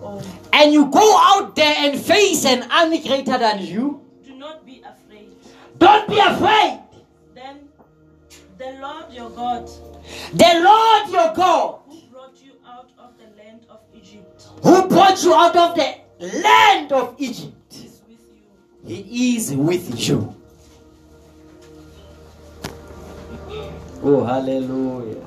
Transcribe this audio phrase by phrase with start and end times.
[0.00, 0.22] Oh,
[0.52, 4.82] and you go out there and face an army greater than you, do not be
[4.82, 5.30] afraid.
[5.78, 6.80] don't be afraid.
[7.34, 7.68] Then
[8.58, 9.66] the Lord your God,
[10.34, 15.22] The Lord your God, who brought you out of the land of Egypt, who brought
[15.22, 15.94] you out of the
[16.42, 18.20] land of Egypt, is with
[18.86, 18.94] you.
[19.04, 20.34] He is with you.
[24.02, 25.24] Oh, hallelujah.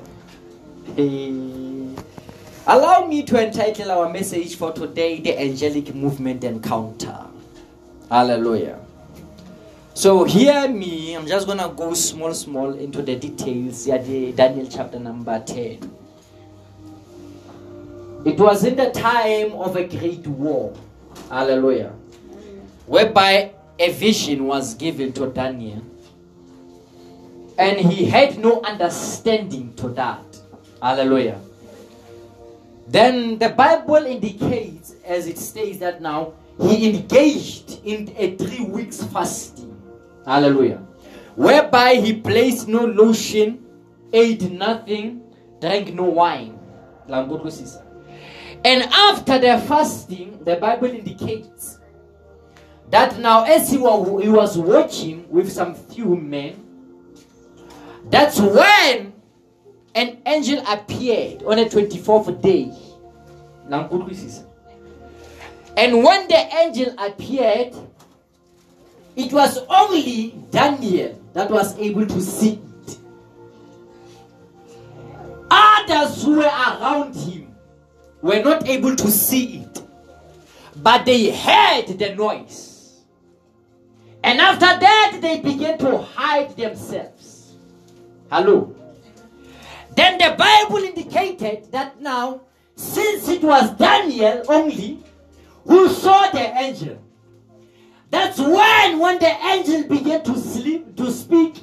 [0.96, 1.94] Hey.
[2.66, 7.26] Allow me to entitle our message for today The Angelic Movement Encounter.
[8.08, 8.78] Hallelujah.
[9.94, 11.14] So, hear me.
[11.14, 13.86] I'm just going to go small, small into the details.
[13.86, 15.90] Yeah, the Daniel chapter number 10.
[18.24, 20.74] It was in the time of a great war.
[21.28, 21.92] Hallelujah
[22.86, 25.82] whereby a vision was given to Daniel,
[27.58, 30.22] and he had no understanding to that.
[30.80, 31.40] Hallelujah.
[32.92, 39.02] Then the Bible indicates, as it states that now, he engaged in a three weeks
[39.04, 39.80] fasting.
[40.26, 40.82] Hallelujah.
[41.34, 43.64] Whereby he placed no lotion,
[44.12, 45.22] ate nothing,
[45.58, 46.58] drank no wine.
[47.08, 51.78] And after the fasting, the Bible indicates
[52.90, 56.62] that now as he was, he was watching with some few men,
[58.10, 59.11] that's when
[59.94, 62.72] an angel appeared on the 24th day.
[63.68, 64.44] Now, good wishes.
[65.76, 67.74] And when the angel appeared,
[69.16, 72.98] it was only Daniel that was able to see it.
[75.50, 77.54] Others who were around him
[78.22, 79.82] were not able to see it,
[80.76, 83.02] but they heard the noise.
[84.24, 87.54] And after that, they began to hide themselves.
[88.30, 88.74] Hello.
[89.94, 92.42] Then the Bible indicated that now,
[92.76, 95.02] since it was Daniel only
[95.64, 96.98] who saw the angel,
[98.10, 101.56] that's when, when the angel began to sleep, to speak,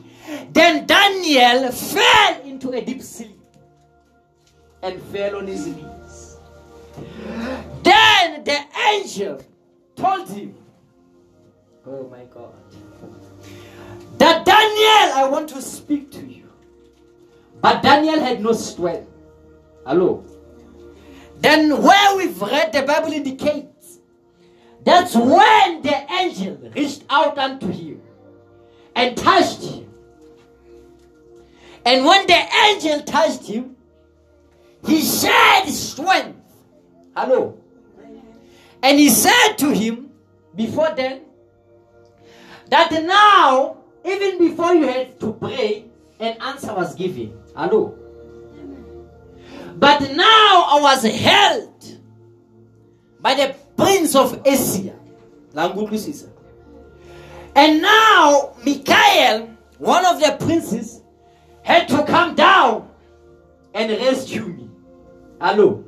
[0.51, 3.39] then Daniel fell into a deep sleep
[4.81, 6.37] and fell on his knees.
[7.83, 8.59] Then the
[8.89, 9.41] angel
[9.95, 10.55] told him,
[11.85, 12.53] Oh my God.
[14.17, 16.38] That Daniel, I want to speak to you.
[17.61, 19.09] But Daniel had no strength.
[19.85, 20.23] Hello.
[21.39, 23.99] Then where we've read the Bible indicates
[24.83, 28.01] that's when the angel reached out unto him
[28.95, 29.89] and touched him.
[31.85, 33.75] And when the angel touched him,
[34.85, 36.39] he shed strength.
[37.15, 37.57] Hello.
[38.81, 40.11] And he said to him,
[40.55, 41.21] before then,
[42.69, 45.85] that now, even before you had to pray,
[46.19, 47.38] an answer was given.
[47.59, 47.93] Hello.
[49.75, 51.83] But now I was held
[53.19, 54.95] by the prince of Asia.
[57.57, 61.01] And now Michael, one of the princes,
[61.61, 62.89] had to come down
[63.73, 64.69] and rescue me.
[65.41, 65.83] Hello.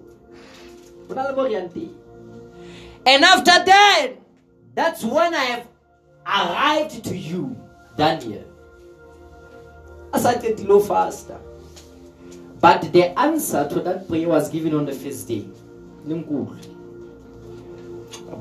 [3.06, 4.08] And after that,
[4.76, 5.68] that's when I have
[6.28, 7.56] arrived to you,
[7.96, 8.44] Daniel.
[10.14, 11.40] As I get low faster.
[12.62, 15.46] But the answer to that prayer was given on the first day.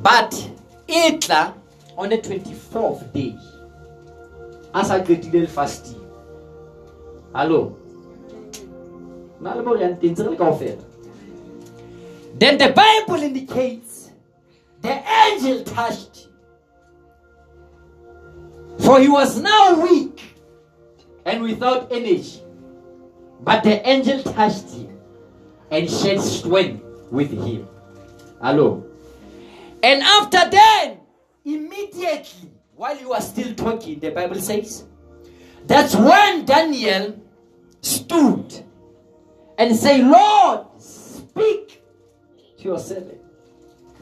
[0.03, 0.51] But
[0.87, 1.55] itla
[1.97, 3.35] on the 24th day.
[4.75, 6.01] As I get fasting.
[7.35, 7.77] Hello.
[12.39, 14.11] Then the Bible indicates
[14.83, 16.29] the angel touched.
[18.81, 20.23] For he was now weak
[21.25, 22.40] and without energy.
[23.43, 24.99] But the angel touched him
[25.71, 27.67] and shed strength with him.
[28.41, 28.85] Hello.
[29.83, 30.99] And after then,
[31.45, 34.85] immediately, while he was still talking, the Bible says,
[35.67, 37.19] that's when Daniel
[37.81, 38.65] stood
[39.59, 41.83] and said, Lord, speak
[42.59, 43.21] to your servant.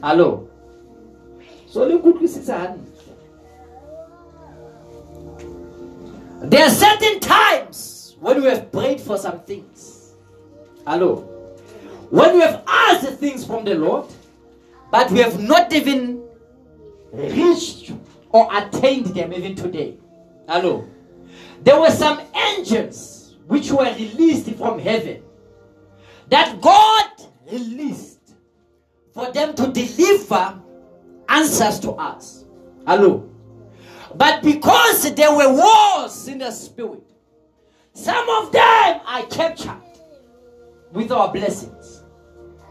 [0.01, 0.49] Hello.
[1.67, 2.85] So look good with his hand.
[6.41, 10.13] There are certain times when we have prayed for some things.
[10.85, 11.21] Hello.
[12.09, 14.05] When we have asked things from the Lord,
[14.91, 16.23] but we have not even
[17.11, 17.91] reached
[18.31, 19.97] or attained them even today.
[20.47, 20.87] Hello.
[21.63, 22.21] There were some
[22.57, 25.23] angels which were released from heaven
[26.29, 27.09] that God
[27.51, 28.35] released
[29.13, 30.59] for them to deliver
[31.27, 32.45] answers to us.
[32.85, 33.29] Hello.
[34.15, 37.08] But because there were wars in the spirit,
[37.99, 39.81] some of them are captured
[40.93, 42.03] with our blessings.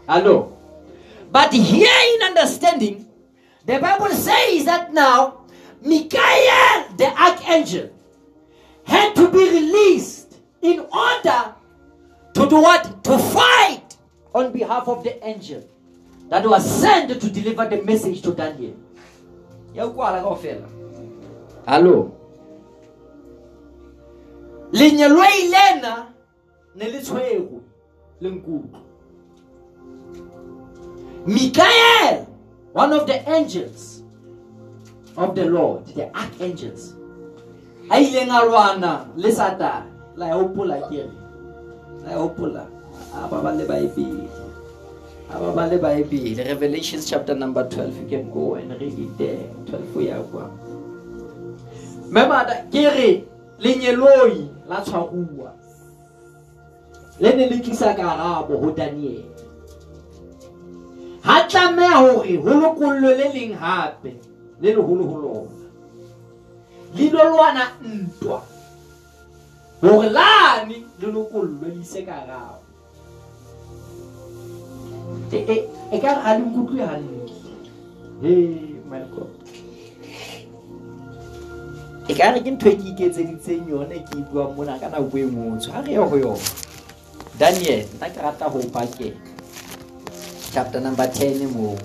[0.07, 0.57] Hello.
[1.31, 3.07] But here in understanding,
[3.65, 5.45] the Bible says that now
[5.83, 7.91] Michael, the archangel,
[8.83, 11.53] had to be released in order
[12.33, 13.03] to do what?
[13.03, 13.97] To fight
[14.33, 15.63] on behalf of the angel
[16.29, 18.75] that was sent to deliver the message to Daniel.
[19.75, 19.85] Ya
[24.73, 25.09] ukwala kaofela.
[25.09, 25.09] Hello.
[25.17, 26.05] Lenyelwe ilena
[26.75, 27.61] nelitshwego
[28.21, 28.79] lenkutlo.
[31.25, 32.25] Michael,
[32.73, 34.03] one of the angels
[35.17, 36.95] of the Lord, the archangels,
[37.89, 39.83] a ileng a lwana le Satan.
[40.15, 41.11] La e hopola ke re.
[42.05, 42.67] La e hopola.
[43.13, 44.27] A ba ba le Baebele.
[45.29, 46.45] A ba ba le Baebele.
[46.45, 47.97] Revelation chapter number 12.
[47.97, 49.49] You can go and read it there.
[49.65, 50.49] 12 ya kwa.
[52.09, 53.23] Memada ke re
[53.59, 55.51] lenyeloi la tshwaruwa.
[57.19, 59.39] Le ne le tlisa karabo ho Daniel.
[61.21, 64.15] ha tlameha hore ho lokollwe le leng hape
[64.61, 65.51] le leholo ho lona
[66.95, 68.41] le lwana ntwa
[69.81, 72.63] hore lane le le ise karabo
[75.31, 75.99] e e- e
[79.13, 79.38] God.
[82.09, 84.89] E ka re ke ntho e ke iketseditseng yone e ke e buang mona ka
[84.89, 86.47] nako e ngotsho ha re ye ho yona.
[87.37, 89.19] Daniel nna ke rata ho pakela.
[90.49, 91.77] Chapter number 10 mo.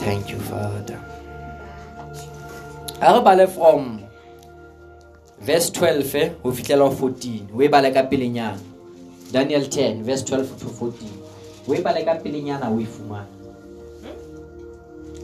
[0.00, 0.96] Thank you father.
[3.04, 4.00] A re bale from
[5.44, 8.56] verse 12 eh, ho fihlela ho 14 o e bale ka pelenyana.
[9.28, 13.28] Daniel 10 verse 12 to 14 o e bale ka pelenyana o e fumana.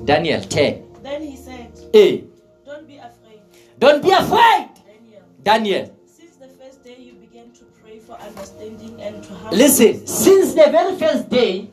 [0.04, 2.24] Daniel 10 Then he said, e
[2.64, 3.40] Don't be afraid,
[3.78, 4.68] don't be afraid!
[4.86, 5.22] Daniel.
[5.42, 5.96] daniel.
[6.06, 10.54] Since the first day you began to pray for understanding and to have listen since
[10.54, 11.70] the very first day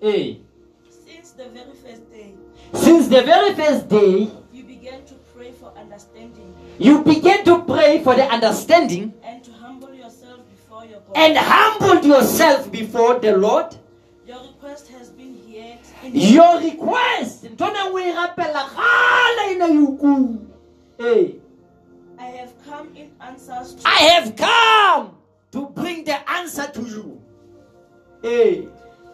[0.00, 0.40] e
[1.04, 2.34] since the very first day.
[2.74, 6.54] Since the very first day you began to pray for understanding.
[6.78, 11.16] you began to pray for the understanding and to humble yourself before your God.
[11.16, 13.74] and humbled yourself before the Lord,
[16.12, 17.44] your request.
[17.44, 20.38] ntona o e rapella kgale e ne e ukuwe.
[20.98, 21.34] Eh,
[22.18, 25.10] I have come in answers to I have come
[25.52, 27.20] to bring the answer to you.
[28.24, 28.62] Eh,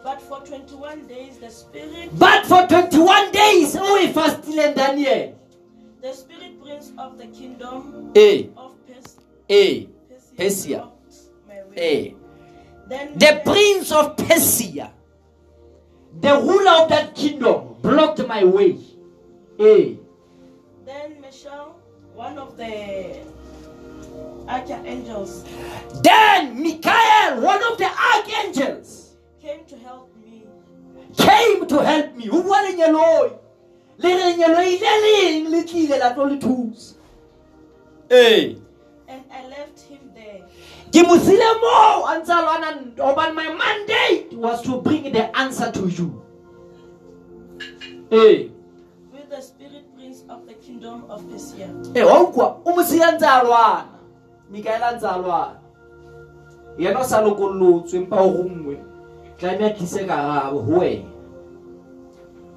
[0.03, 5.35] but for 21 days the spirit But for 21 days, o e fastile Daniel.
[6.01, 9.17] the spirit prince of the kingdom Eh, of Pers-
[9.49, 10.77] eh, Persia, Persia.
[10.77, 11.15] blocked
[11.47, 12.07] my way.
[12.07, 12.13] eh.
[12.87, 14.91] Then The prince of Persia,
[16.21, 18.77] the ruler of that kingdom, blocked my way.
[19.59, 19.95] Eh.
[20.85, 21.75] Then Michelle,
[22.13, 23.19] one of the
[24.47, 25.43] archangels,
[26.01, 30.43] Then Michael, one of the archangels, came to help me.
[31.17, 32.27] came to help me.
[32.27, 33.37] Ho bua lenyeloi.
[33.97, 36.95] Le lenyeloi le leng le tlile la tlo le thusa.
[38.09, 38.55] Eh.
[39.07, 40.04] And I left him.
[40.95, 45.11] Ke mo sile moo a ntse a lwana ntwa, hobane my mandate was to bring
[45.11, 46.23] the answer to you.
[48.11, 48.47] Eh.
[49.11, 51.67] with the spirit prince of the kingdom of Persia.
[51.95, 52.61] Eh, wa utlwa?
[52.63, 53.99] O mo siya ntse a lwana.
[54.47, 55.59] Michael a ntse a lwana.
[56.79, 58.79] Yena o sa lokollotswe empa o rongwe.
[59.35, 61.11] Tlameha a tlise karabo ho wena.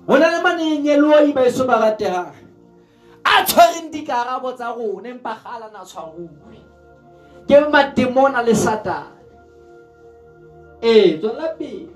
[0.08, 2.32] ho na le manenyeloi ba eso ba ratehang
[3.24, 6.56] a tshwereng dikarabo tsa rona empa gala na tshwaruwe
[7.48, 9.06] ke matemona le satane
[10.82, 11.88] eh, ee tswela pele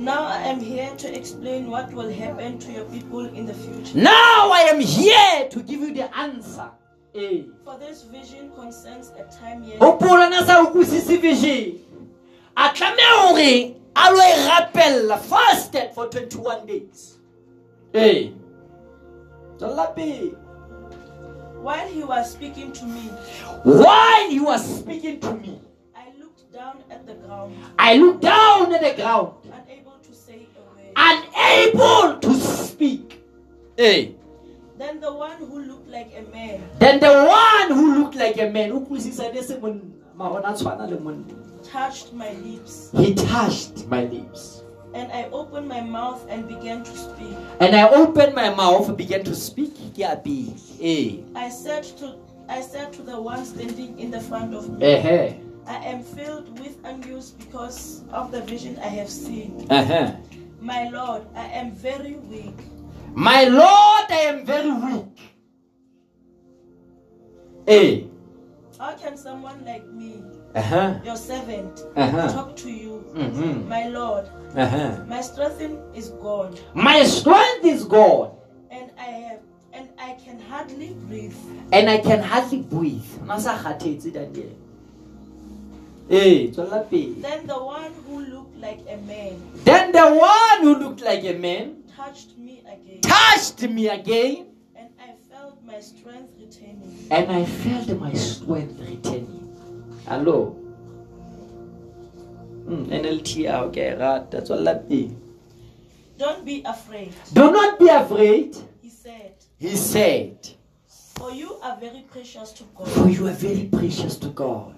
[0.00, 3.98] Now I am here to explain what will happen to your people in the future.
[3.98, 6.70] now i am here to give you the answer.
[7.14, 11.84] Ee For this vision concerns a time yet hopola na sa utlwisise vision.
[12.56, 17.18] A tlameha hore a lo e rapella fasted for 21 days.
[17.94, 18.32] Ee
[19.58, 20.32] tswela pele
[21.60, 23.02] While he was speaking to me,
[23.64, 25.60] while he was speaking to me
[25.94, 30.46] I looked down at the ground, i looked down at the ground unable to say
[30.56, 30.92] a word.
[30.96, 33.22] unable to speak.
[33.78, 34.14] Ee
[34.78, 38.48] Then the one who looked like a man then the one who looked like a
[38.50, 39.80] man utlwisisa ne se monna
[40.16, 41.24] mara ona tshwana le monna.
[41.62, 46.90] touched my lips, he touched my lips and I opened my mouth and began to
[46.96, 47.36] speak.
[47.60, 49.72] and i opened my mouth and began to speak
[51.34, 52.16] I said to
[52.48, 56.58] I said to the one standing in the front of me, ehe I am filled
[56.58, 59.68] with anguish because of the vision I have seen.
[59.70, 60.16] ehe
[60.60, 62.58] My Lord, I am very weak.
[63.14, 65.18] my lord i am very weak
[67.68, 68.06] ee
[68.80, 70.22] How can someone like me,
[70.54, 70.94] Uh-huh.
[71.04, 72.32] your servant, Uh-huh.
[72.32, 73.04] talk to you.
[73.14, 73.68] Mhm.
[73.68, 74.24] My Lord,
[74.56, 75.04] Uh-huh.
[75.06, 75.60] my strength
[75.94, 78.30] is God, My strength is God,
[78.70, 79.40] and I have
[79.74, 81.36] and I can hardly breathe.
[81.72, 83.04] and I can hardly breathe.
[83.26, 84.56] Masa kgathetse Daniel.
[86.10, 86.82] Eh, tswela.
[86.90, 91.34] Then the one who looked like a man Then the one who looked like a
[91.38, 94.49] man touched me again, touched me again, and I felt
[95.70, 97.06] my strength returning.
[97.10, 99.56] and I felt my strength returning.
[100.06, 100.56] Hello.
[102.66, 104.30] Mm, NLT okay, right?
[104.30, 105.16] That's all that be.
[106.18, 110.36] Don't be afraid, Do not be afraid, he said, he said,
[110.86, 112.88] for you are very precious to God.
[112.88, 114.74] for you are very precious to God.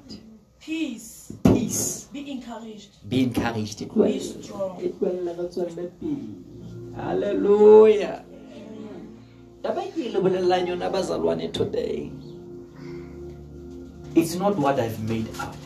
[0.60, 2.08] Peace, Peace.
[2.12, 3.78] be encouraged, Be encouraged.
[3.92, 4.78] be strong.
[6.94, 8.22] Hallelujah.
[8.22, 8.31] Taba ke
[11.48, 12.10] today.
[14.14, 15.56] It's not what I've made up.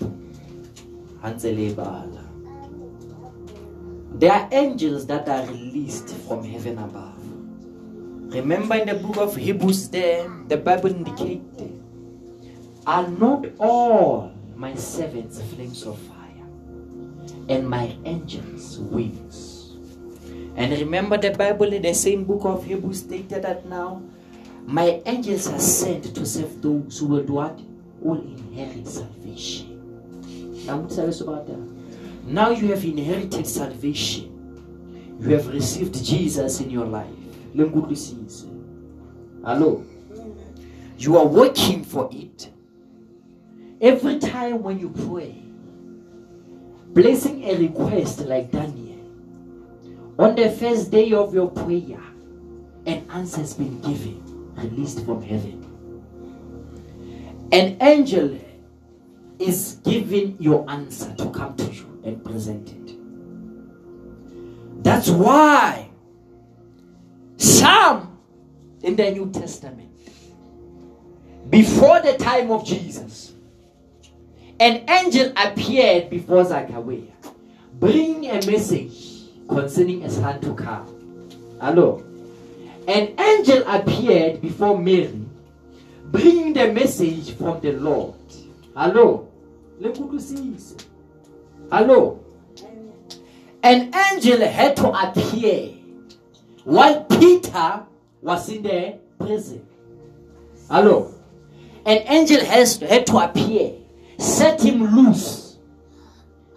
[4.18, 7.14] There are angels that are released from heaven above.
[8.34, 11.82] Remember in the book of Hebrews there, the Bible indicated,
[12.86, 16.46] are not all my servants flames of fire,
[17.48, 19.45] and my angels wings.
[20.56, 24.02] And remember the Bible in the same book of Hebrews stated that now,
[24.64, 27.60] my angels are sent to save those who will do what?
[28.00, 30.64] Will inherit salvation.
[30.66, 31.58] Now, what's serious about that?
[32.26, 34.32] Now you have inherited salvation.
[35.20, 37.06] You have received Jesus in your life.
[37.54, 38.46] Lengulusise.
[39.44, 39.84] Hello.
[40.98, 42.50] You are working for it.
[43.80, 45.42] Every time when you pray,
[46.94, 48.85] placing a request like Daniel,
[50.18, 52.00] on the first day of your prayer,
[52.86, 54.22] an answer has been given,
[54.54, 55.62] released from heaven.
[57.52, 58.38] An angel
[59.38, 62.96] is giving your answer to come to you and present it.
[64.82, 65.90] That's why
[67.36, 68.18] some
[68.82, 69.90] in the New Testament,
[71.50, 73.32] before the time of Jesus,
[74.58, 77.02] an angel appeared before Zachariah,
[77.78, 79.15] bringing a message
[79.48, 80.86] concerning a son to come.
[81.60, 82.04] Hello.
[82.86, 85.20] An angel appeared before Mary,
[86.04, 88.14] bringing the message from the Lord.
[88.74, 89.28] Hello.
[91.70, 92.20] Hello.
[93.62, 95.70] An angel had to appear
[96.64, 97.82] while Peter
[98.22, 99.66] was in the prison.
[100.70, 101.12] Hello.
[101.84, 103.72] An angel has had to appear,
[104.18, 105.58] set him loose,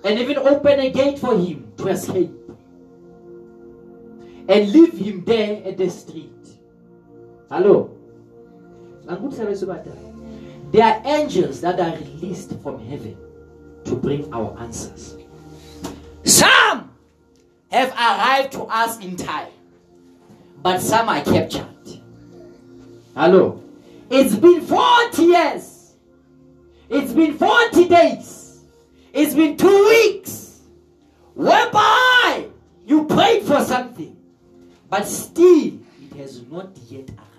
[0.03, 2.31] and even open a gate for him to escape
[4.49, 6.33] and leave him there at the street.
[7.51, 7.95] Hello.
[10.71, 13.15] There are angels that are released from heaven
[13.85, 15.15] to bring our answers.
[16.23, 16.91] Some
[17.71, 19.51] have arrived to us in time,
[20.63, 21.65] but some are captured.
[23.15, 23.63] Hello.
[24.09, 25.93] It's been 40 years.
[26.89, 28.61] It's been 40 days.
[29.13, 30.61] It's been two weeks.
[31.35, 32.47] Whereby
[32.85, 34.18] you prayed for something,
[34.89, 37.29] but still it has not yet arrived.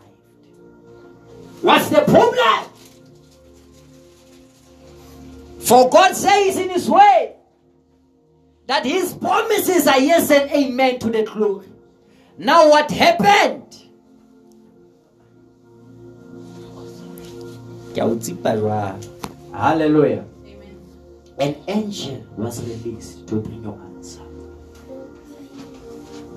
[1.62, 2.70] What's the problem?
[5.60, 7.34] For God says in His way
[8.66, 11.68] that His promises are yes and amen to the glory.
[12.38, 13.76] Now, what happened?
[19.52, 20.24] Hallelujah.
[21.38, 23.89] An angel was released to bring your answer.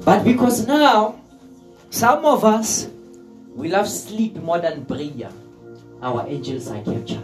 [0.06, 1.20] But because now,
[1.90, 2.90] some of us,
[3.56, 5.32] we love sleep more than prayer,
[6.02, 7.24] our angels are captured.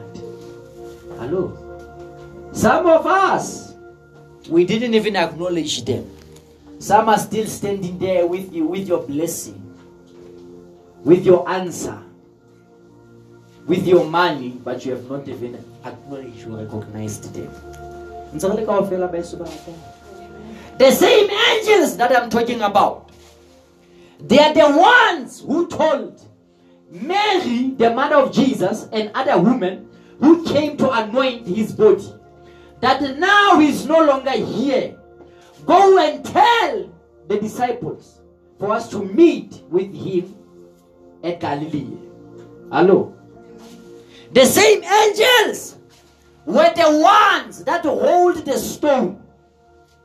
[1.19, 1.51] Hello?
[2.53, 3.73] Some of us,
[4.47, 6.09] we didn't even acknowledge them.
[6.79, 9.59] Some are still standing there with you, with your blessing,
[11.03, 11.99] with your answer,
[13.67, 17.51] with your money, but you have not even acknowledged or recognized them.
[20.79, 23.11] The same angels that I'm talking about,
[24.21, 26.21] they are the ones who told
[26.89, 29.89] Mary, the mother of Jesus, and other women
[30.21, 32.13] who came to anoint his body,
[32.79, 34.97] that now he's no longer here.
[35.65, 36.89] Go and tell
[37.27, 38.21] the disciples
[38.57, 40.33] for us to meet with him
[41.25, 41.97] at Galilee.
[42.71, 43.13] Hello.
[44.31, 45.75] The same angels
[46.45, 49.21] were the ones that hold the stone.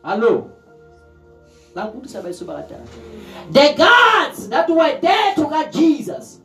[0.02, 0.53] Hello.
[1.74, 6.40] The guards that were there to guard Jesus,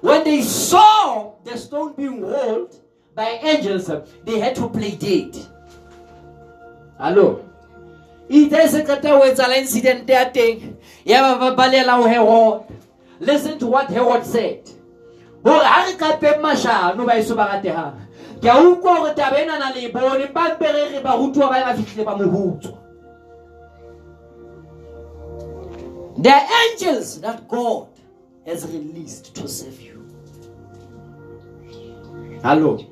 [0.00, 2.80] when they saw the stone being rolled
[3.14, 3.90] by angels,
[4.24, 5.36] they had to play dead.
[6.98, 7.44] Hello.
[8.28, 12.60] itse se qeta ho etsala incident ya teng ya ba ba balela ho herod
[13.20, 14.60] listen to what herod said
[15.42, 17.96] hore ha re qapeng mashano ba eso ba ratehang
[18.42, 21.48] ke a utlwa hore taba ena na le e bone ba mpe re re barutuwa
[21.48, 22.87] ba ba fihlile ba mohutswa
[26.18, 27.88] the angels that god
[28.46, 29.96] has released to save you
[32.42, 32.86] hello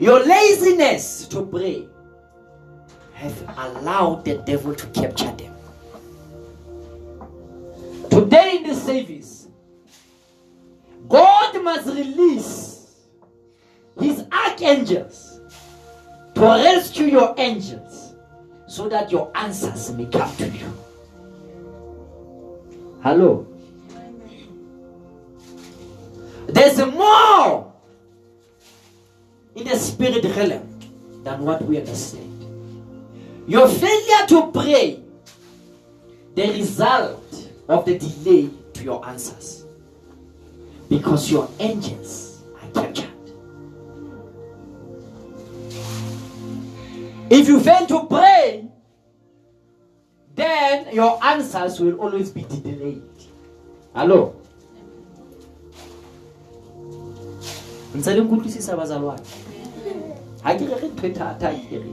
[0.00, 1.88] your laziness to pray
[3.18, 5.52] have allowed the devil to capture them.
[8.10, 9.48] Today in this service,
[11.08, 12.94] God must release
[13.98, 15.40] his archangels
[16.36, 18.14] to rescue your angels
[18.68, 20.72] so that your answers may come to you.
[23.00, 23.46] Hello.
[26.48, 27.72] There's more
[29.54, 32.24] in the spirit realm than what we understand.
[33.46, 35.02] Your failure to pray,
[36.34, 39.64] the result of the delay to your answers.
[40.88, 43.04] Because your angels are captured.
[47.30, 48.67] If you fail to pray,
[50.38, 53.02] then your answers will always be delayed.
[53.94, 54.34] Hello?
[57.94, 59.26] ntse le nkutlwisisa bazalwane.
[60.42, 61.92] Ha ke re re ntho e thata ke re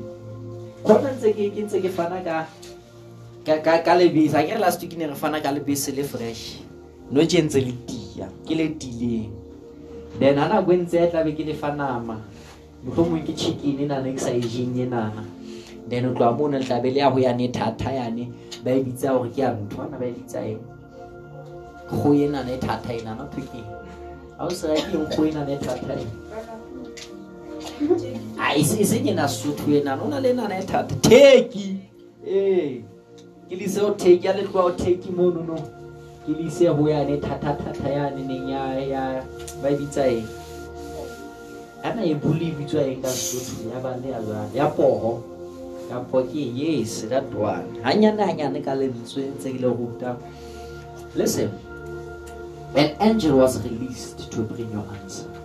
[0.84, 2.46] khona ntse ke ntse ke fana ka
[3.82, 4.36] ka lebese.
[4.38, 6.62] Ha ke re last week ne re fana ka lebese le fresh.
[7.12, 9.32] No tje ntse le tia ke le tileng
[10.20, 12.22] then ha nako e ntse e tlabe ke le fa nama.
[12.86, 15.26] Mohlomong ke chicken e nana ke sa e jeng e nana
[15.90, 18.32] then o tloha mono le tlabe le ya go yane thata yane
[18.64, 20.60] ba e bitsa gore ke ya ntho ana ba e bitsa eng?
[21.92, 23.70] Go e nana e thata e nana thwe keng
[24.38, 25.06] ga o se reke eng?
[25.10, 26.12] Kgo e e thata eng
[28.40, 30.96] a eseng ena sotho enana o na le enana e thata.
[30.96, 31.78] Teki
[32.26, 32.82] ee
[33.50, 35.58] ke lise o teki ya le tloa o teki monono
[36.26, 39.22] ke lise go yane thata-thata yane neng ya
[39.62, 40.28] ba e bitsa eng?
[41.86, 43.70] Ana e bule e bitswa eng ka sotho?
[43.70, 45.35] Ya bane ya jwale ya poho
[46.34, 50.18] yes that one hanyane hanyane
[51.16, 51.52] listen
[52.76, 55.36] an angel was released to bring your answer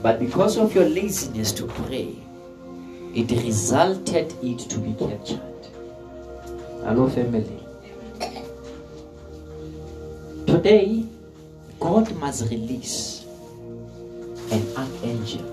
[0.00, 2.14] but because of your laziness to pray,
[3.14, 5.40] it resulted it to be captured.
[6.84, 7.64] Hello, family.
[10.46, 11.04] Today,
[11.80, 13.24] God must release
[14.52, 15.44] an archangel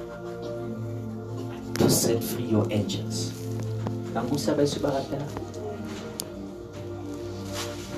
[1.80, 3.35] to set free your angels.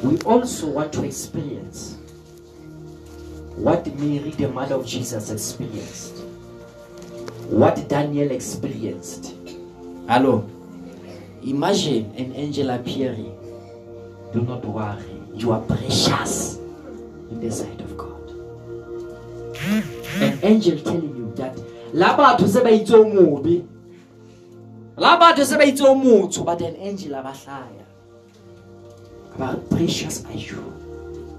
[0.04, 1.98] We also want to experience
[3.56, 6.18] what Mary, the mother of Jesus, experienced
[7.50, 9.36] what Daniel experienced.
[10.08, 10.50] Hello.
[11.44, 13.34] Imagine an angel appearing.
[14.34, 15.04] Do not worry.
[15.34, 16.58] You are precious
[17.30, 18.32] in the sight of God.
[20.20, 21.58] An angel telling you that
[24.98, 27.86] la batho se ba itse but an angel a ba hlaya
[29.70, 30.64] precious are you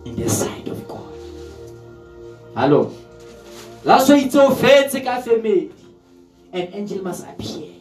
[0.04, 1.14] in the sight of God
[2.54, 2.92] hallo
[3.84, 5.70] la so itse o fetse ka family
[6.52, 7.78] an angel must appear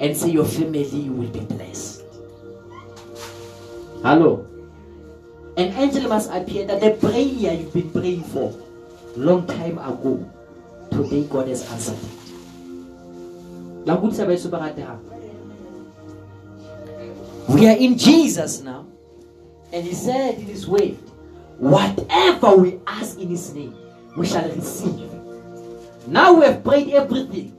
[0.00, 2.02] and say your family will be blessed.
[4.02, 4.46] Hello.
[5.56, 8.54] An angel must appear that the prayer you've been praying for
[9.16, 10.30] long time ago,
[10.92, 12.17] today God has answered it.
[17.48, 18.86] We are in Jesus now,
[19.72, 20.90] and He said in His way,
[21.56, 23.74] whatever we ask in His name,
[24.14, 25.10] we shall receive.
[26.06, 27.56] Now we have prayed everything.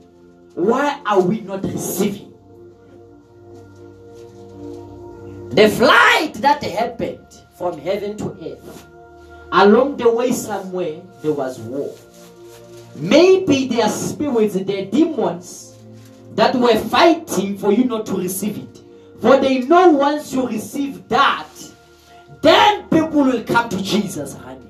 [0.54, 2.32] Why are we not receiving?
[5.50, 7.26] The flight that happened
[7.58, 8.86] from heaven to earth,
[9.50, 11.92] along the way somewhere, there was war.
[12.94, 15.69] Maybe there are spirits, there are demons
[16.34, 18.80] that were fighting for you not to receive it.
[19.20, 21.48] For they know once you receive that,
[22.40, 24.66] then people will come to Jesus, honey.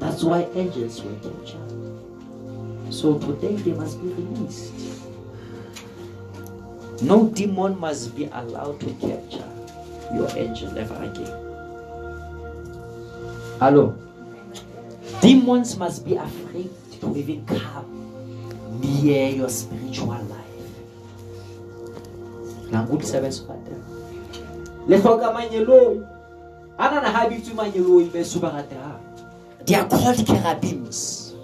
[0.00, 2.92] That's why angels were captured.
[2.92, 4.72] So today they must be released.
[7.02, 9.48] No demon must be allowed to capture
[10.14, 11.48] your angel ever again.
[13.60, 13.96] Hello.
[15.20, 17.98] Demons must be afraid to even come
[18.78, 20.44] near your spiritual life.
[22.70, 23.76] Language beso kata.
[24.86, 26.06] Le hloka manyeloi.
[26.78, 29.00] Ana na ha bitswe manyeloi beso ba kata.
[29.66, 31.34] They are called cherubims.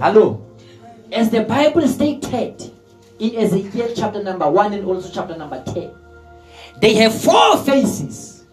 [0.00, 0.42] Hello.
[1.12, 2.70] As the Bible stated
[3.18, 5.90] in Ezekiel chapter number 1 and also chapter number 10,
[6.80, 8.44] they have four faces.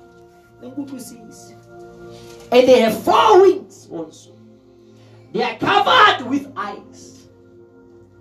[0.61, 0.87] And
[2.51, 4.32] they have four wings also.
[5.33, 7.27] They are covered with eyes.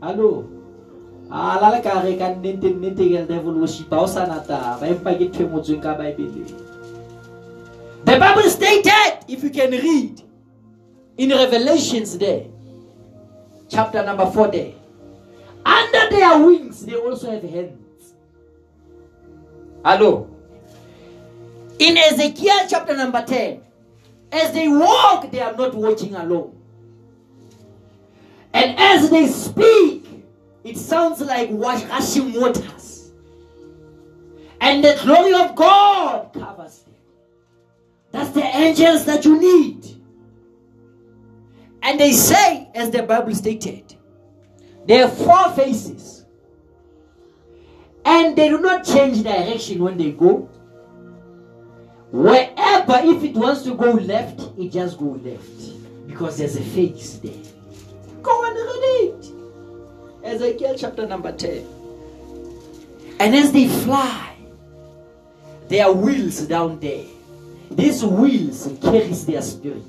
[0.03, 0.49] Hello.
[1.33, 5.15] alala ka re ka nnete nnete ke devil worship ha o sa na taba empa
[5.17, 6.53] ke ntho e ngotsweng ka baebeleng
[8.05, 10.21] the bible stated if you can read
[11.17, 12.45] in revelations there
[13.69, 14.77] chapter number 4 there
[15.65, 18.13] under their wings they also have hands
[19.89, 20.29] hello
[21.79, 23.57] in ezekiel chapter number 10
[24.33, 26.53] as they walk they are not walking alone
[28.55, 30.03] and as they speak
[30.65, 33.13] it sounds like rushing waters.
[34.61, 36.95] And the glory of God covers them.
[38.13, 39.87] That's the angels that you need.
[41.83, 43.97] And they say, as the Bible stated,
[44.87, 46.25] they have four faces.
[48.05, 50.49] And they do not change direction when they go.
[52.13, 56.07] Wherever, if it wants to go left, it just go left.
[56.07, 57.52] Because there's a face there.
[58.23, 59.33] Go and read it.
[60.25, 61.67] Ezekiel chapter number 10.
[63.21, 64.35] And as they fly,
[65.69, 67.05] there are wheels down there.
[67.71, 69.83] These wheels carries their spirit.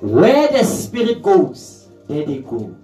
[0.00, 2.76] Where the spirit goes, there they go.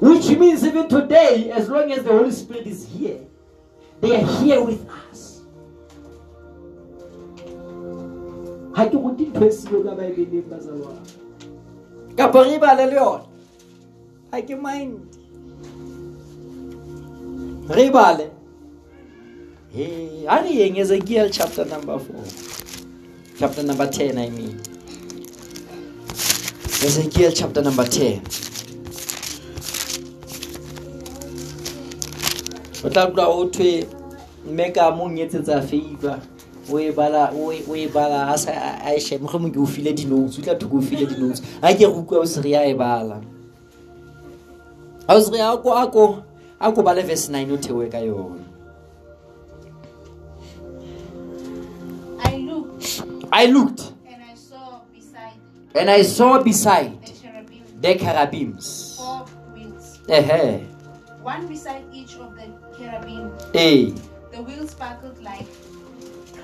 [0.00, 3.20] Which means even today, as long as the Holy Spirit is here,
[4.00, 5.40] they are here with us.
[12.16, 13.24] Kapa re bale le yona.
[14.30, 14.98] ga ke mind.
[17.68, 18.30] Re bale.
[20.28, 22.24] Ha re yeng Ezekiel chapter number four
[23.38, 24.58] Chapter number ten I mean.
[26.82, 28.22] Ezekiel chapter number ten
[32.86, 33.86] o tla utlwa o thwe
[34.46, 36.18] mme ka mo nyetsetsa favor
[36.70, 38.50] o e bala o e- o e bala a sa
[38.82, 41.42] a e shebe mohlomong ke o file di-notes o tla thoko o file di-notes.
[41.62, 43.20] Ga ke utlwa o se re ya e bala.
[45.06, 46.02] Ga o se re ya ako ako
[46.60, 48.42] ako bale verse 9 o theoe ka yone
[52.24, 53.02] I looked,
[53.32, 53.82] i looked.
[54.08, 55.38] And I saw beside
[55.74, 57.62] and i saw beside the cherubim.
[57.80, 58.96] the cherubims.
[58.96, 59.24] Four
[59.54, 60.64] wheels, ehe.
[61.22, 62.46] One beside each of the
[62.78, 63.30] cherubim.
[63.54, 63.92] eh
[64.32, 65.46] The wheels sparkled like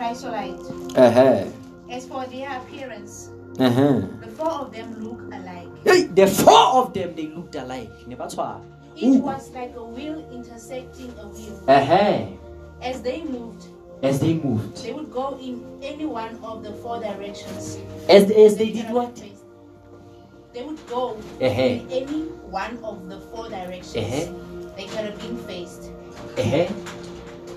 [0.03, 0.59] chrysolite.
[0.97, 1.45] ehe uh-huh.
[1.91, 5.69] As for their appearance, ehe the four of them look alike.
[5.85, 7.91] Hey, the four of them they looked alike
[9.03, 9.19] Ooh.
[9.21, 11.59] was like a wheel intersecting a wheel.
[11.69, 12.39] ehe
[12.83, 13.67] As they moved,
[14.03, 17.79] as they moved they would go in any one of the four directions.
[18.09, 19.23] as, as the they did what.
[20.55, 21.81] They would go Ehe.
[21.81, 23.95] in any one of the four directions.
[24.77, 25.89] They could have been faced.
[26.37, 26.69] ehe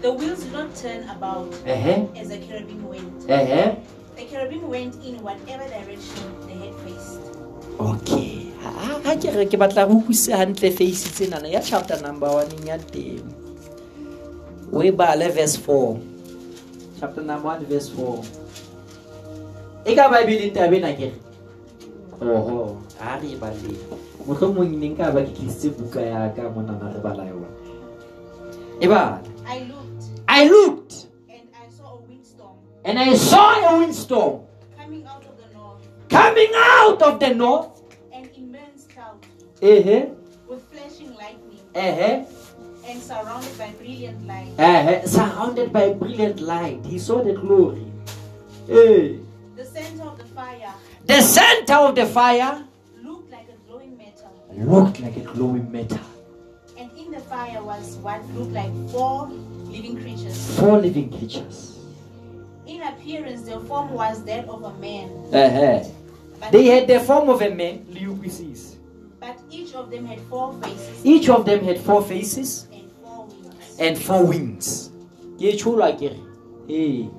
[0.01, 1.49] The wheels do not turn about.
[1.65, 2.09] Ehe.
[2.17, 3.27] As the cherubim went.
[3.27, 3.75] ehe.
[4.15, 7.19] The cherubim went in whatever direction they had faced.
[7.79, 8.51] okay.
[8.61, 12.77] Ha- ke re ke batla go utlwise hantle face tsenana ya chapter number oneng ya
[12.91, 13.23] teng.
[14.73, 15.99] O e bale verse 4
[16.99, 18.25] chapter number one verse 4
[19.85, 21.13] e ka baebeleng tabena kere
[22.19, 22.81] oho.
[22.99, 23.77] A re e baleng
[24.25, 27.49] mohlomong e neng ka ba ke tlisitse buka yaka monana re bala yona
[28.81, 31.07] I looked, i looked.
[31.29, 32.57] And I saw a windstorm.
[32.83, 34.41] And i saw a windstorm.
[34.77, 37.81] Coming out of the north, coming out of the north.
[38.11, 39.17] An immense cloud.
[39.61, 40.13] Ehe
[40.47, 42.25] with flashing lightning, ehe
[42.87, 44.59] and surrounded by brilliant light.
[44.59, 46.85] uh, surrounded by brilliant light.
[46.85, 47.85] He saw the glory.
[48.67, 49.19] Hey.
[49.55, 50.73] The center of the fire.
[51.05, 52.63] The center of the fire
[53.03, 55.99] looked like a glowing metal, looked like a glowing metal.
[57.35, 59.27] And in the fire was what looked like four
[59.65, 60.59] living creatures.
[60.59, 61.77] Four living creatures.
[62.67, 65.83] In appearance, their form was that of a man, Uh-huh.
[66.39, 68.75] but, They had the form of a man, Leucises.
[69.19, 73.25] but each of them had four faces Each of them had four faces and four
[73.27, 73.79] wings.
[73.79, 74.89] and four wings.
[75.37, 76.19] Ke tjhola ke re,
[76.67, 77.09] Hey.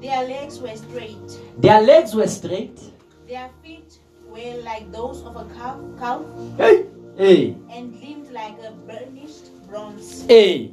[0.00, 1.38] Their legs were straight.
[1.58, 2.80] Their legs were straight.
[3.28, 6.24] Their feet were like those of a cow, cow
[6.56, 6.86] Hey.
[7.16, 7.54] Hey.
[7.70, 7.94] and
[8.30, 10.24] like a burnished bronze.
[10.26, 10.72] Hey.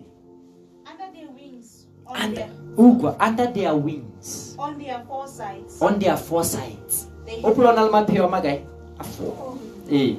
[0.85, 6.17] Under their wings, Under, their, Ugwa, under their wings, on their four sides, on their
[6.17, 7.07] four sides.
[7.25, 8.65] they, Opula na le mapheo a makae?
[8.99, 9.33] A four.
[9.37, 9.59] Oh.
[9.89, 10.13] Hey.
[10.13, 10.15] Eh.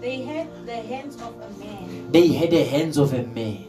[0.00, 2.12] they had the hands of a man.
[2.12, 3.64] They had the hands of a man.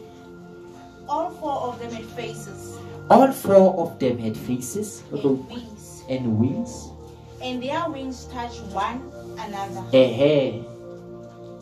[1.10, 2.78] All four of them had faces
[3.10, 6.89] All four of them had faces and wings, and wings,
[7.41, 9.00] and their wings touched one
[9.39, 9.80] another.
[9.96, 10.65] Ehe.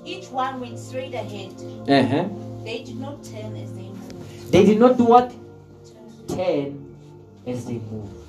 [0.06, 1.54] Each one went straight ahead.
[1.89, 2.30] Uh-huh.
[2.63, 4.52] They did not turn as they moved.
[4.52, 5.34] They did not do what?
[6.28, 6.96] Turn.
[7.48, 8.26] As they moved.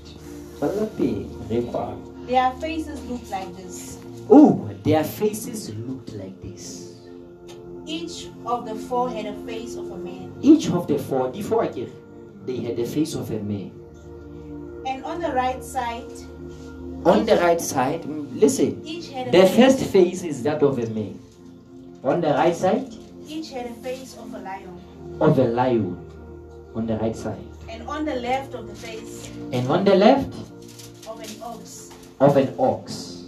[2.27, 3.99] Their faces looked like this.
[4.29, 6.97] Oh, their faces looked like this.
[7.87, 10.35] Each of the four had a face of a man.
[10.41, 13.71] Each of the four, the four they had the face of a man.
[14.87, 16.11] And on the right side,
[17.05, 20.79] On the right side, mm, listen, each had a the first face is that of
[20.79, 21.21] a man.
[22.07, 22.95] On the right side,
[23.27, 24.81] each had a face of a lion.
[25.21, 25.99] of a lion.
[26.75, 27.42] On the right side.
[27.69, 30.33] And on the left of the face And on the left,
[31.09, 31.90] of an ox.
[32.21, 33.25] of an ox.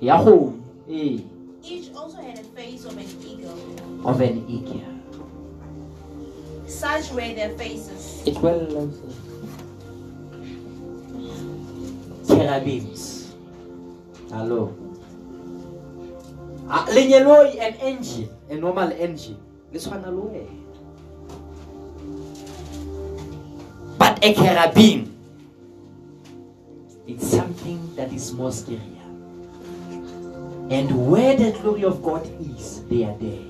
[0.00, 0.52] Yahoo,
[0.88, 1.18] eh,
[1.64, 4.06] Each also had a face of an eagle.
[4.06, 4.82] of an eagle.
[6.68, 8.22] Such were their faces.
[8.26, 8.90] It will.
[12.26, 13.34] Cherubims.
[14.30, 14.72] Hello.
[16.72, 19.36] Ah, lenyelo an engine, a normal engine.
[19.70, 20.48] This one alone.
[24.00, 25.12] But a cherubim,
[27.06, 29.04] it's something that is more scarier.
[30.72, 33.44] And where the glory of God is, they are there.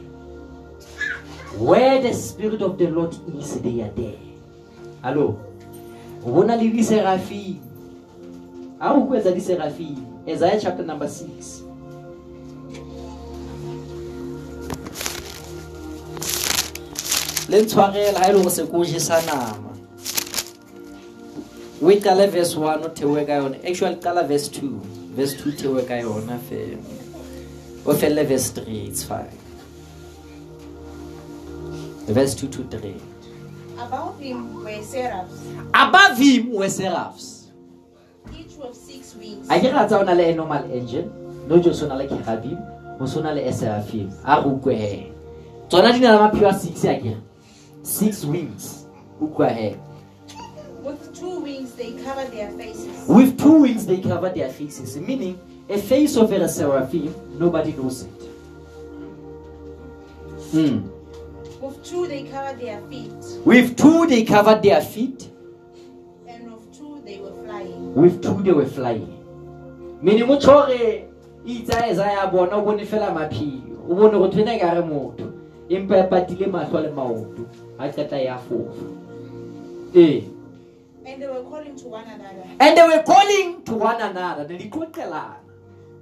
[1.62, 4.18] Where the Spirit of the Lord is, they are there.
[5.06, 5.38] Hello.
[6.26, 7.62] Bona le di-seraphim.
[8.82, 10.26] Ha o kwetsa di-seraphim.
[10.26, 11.70] Isaiah chapter number 6.
[17.52, 19.72] Le ntshwarela ha e le gore se ko jesa nama.
[21.82, 23.56] O e qale verse 1 o theohe ka yona.
[23.68, 24.70] Actually qala verse 2.
[25.16, 26.78] Verse 2 theohe ka yona fela.
[27.84, 29.36] O felle verse 3, it's fine.
[32.08, 32.94] Verse 2 to 3.
[33.78, 37.50] Above him were seraphs, Above him were seraphs.
[38.32, 39.46] each with six wings.
[39.50, 41.10] a ke ra tsa o na le a normal engine
[41.48, 42.56] no jo so na le cherubim
[43.00, 45.12] o so na le seraphim a go ukwe he
[45.68, 47.16] tsona di na le mapheo a six a kere
[47.82, 48.86] six wings.
[49.20, 49.76] Ukwa he
[50.82, 53.08] With two wings they covered their faces.
[53.08, 54.96] with two wings they cover their faces.
[54.96, 58.22] Meaning a face of a seraphim nobody knows it.
[60.50, 60.88] Hmm.
[61.60, 63.24] With two they covered their feet.
[63.44, 65.28] with two they covered their feet?
[66.28, 67.94] And with two they were flying.
[67.94, 69.18] with two they were flying.
[70.02, 71.04] Meaning o tshore e
[71.46, 75.32] itsae za ya bona o bone fela maphio o bone go thwena ka re motho.
[75.70, 77.46] Empa e patile matlho le maoto
[77.82, 78.86] a qeta ya fofa
[79.94, 80.22] ee
[81.04, 82.44] And they were calling to one another.
[82.60, 84.46] and they were calling to one another.
[84.48, 85.36] Ne di qoqelana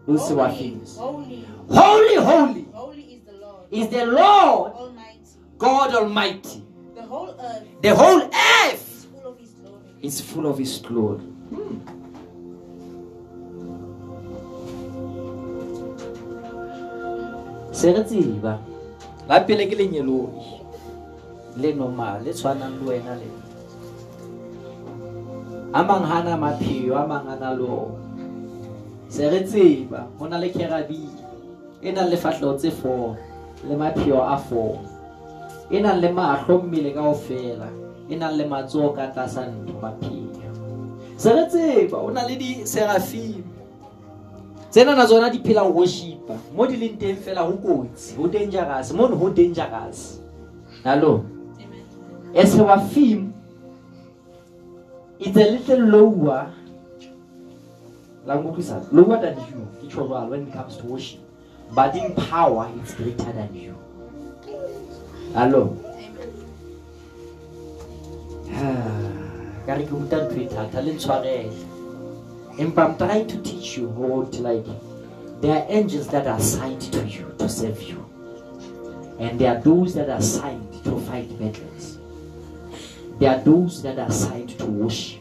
[0.07, 2.65] those Holy, seraphims holy, holy holy.
[2.73, 3.65] Holy is the Lord.
[3.71, 5.31] Is the lord Almighty.
[5.59, 6.63] god almighty.
[6.95, 9.93] The whole earth the whole earth is full of His glory.
[10.03, 11.25] is full of his glory.
[11.51, 11.79] Hmm.
[17.73, 18.59] se re tseba.
[19.29, 20.60] La pele ke lenyeloi
[21.57, 23.31] le normal le tshwanang le wena le.
[25.73, 27.99] A mang hana mapheo a mang a na le ona
[29.09, 31.09] se re tseba ho na le kerabi
[31.83, 33.17] e nang le fatlhego tse four
[33.69, 34.79] le mapheo a four.
[35.71, 37.69] E nang le mahlo mmele kao fela
[38.09, 40.31] e nang le matsoho ka tlasa ntho mapheo.
[41.17, 43.45] Se re tseba o na le di-seraphim.
[44.71, 48.93] Tsena na tsona di phela worshipa mo di leng teng fela ho kotsi ho dangerous
[48.95, 50.23] mono ho dangerous.
[50.85, 51.40] Hallo
[52.31, 52.41] Amen.
[52.41, 53.35] our seraphim
[55.19, 56.53] it's a little lower
[58.25, 59.67] lower than you
[60.29, 61.21] when it comes to worship
[61.73, 63.77] but in power it's greater than you
[65.35, 65.77] hallo
[68.49, 69.65] Amen.
[69.67, 69.91] ka re ke
[72.79, 74.67] i'm trying to teach you what like
[75.41, 78.05] there are angels that are assigned to you to serve you
[79.19, 82.00] and there are those that are assigned to fight battles
[83.21, 85.21] there are those that are assigned to worship.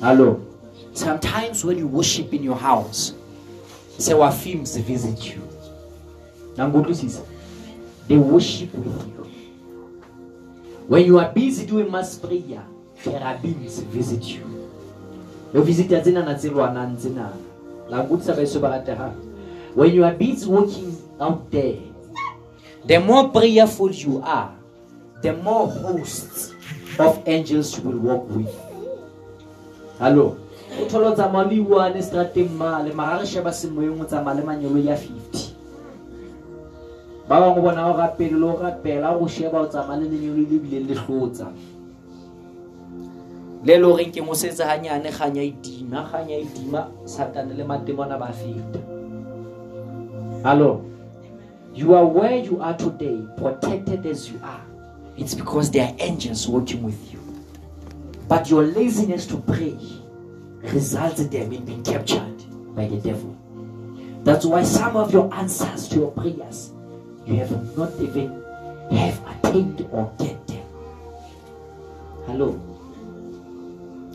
[0.00, 0.40] Hello?
[0.94, 3.12] Sometimes when you worship in your house
[3.98, 5.46] seraphims visit you.
[6.56, 9.26] They worship with you.
[10.88, 12.64] When you are busy doing mass prayer
[13.04, 14.44] cherubims visit you.
[15.52, 16.34] Lo visita tsena na
[19.74, 21.78] when you are busy walking out there
[22.86, 24.52] the more prayerful you are
[25.22, 26.54] the more hosts
[27.00, 28.54] of angels you will walk with.
[29.98, 30.36] Hallo
[30.78, 34.78] o tholo tsamaya le one strateng male mara re sheba semoyeng o tsamaya le manyelo
[34.78, 35.54] ya 50
[37.28, 40.58] ba bangwe bona o rapele le o rapela go sheba o tsamaya le lenyelo le
[40.58, 41.50] bileng le tlotsa
[43.64, 48.80] le le goreng ke mosetsa ganyane kganya itima kganya itima satane le matemona ba feta.
[50.42, 50.80] Hello.
[51.74, 54.69] You are where you are today, protected as you are.
[55.16, 57.20] It's because there are angels working with you.
[58.28, 59.76] But your laziness to pray
[60.62, 62.38] results in them in being captured
[62.74, 63.36] by the devil.
[64.24, 66.72] That's why some of your answers to your prayers
[67.26, 68.42] you have not even
[68.90, 70.64] have attained or get them.
[72.26, 72.60] Hello.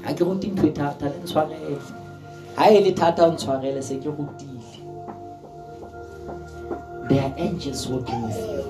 [0.04, 1.80] Ha ke rute ntho e thata le ntshwarele.
[7.10, 8.64] There are angels working with you.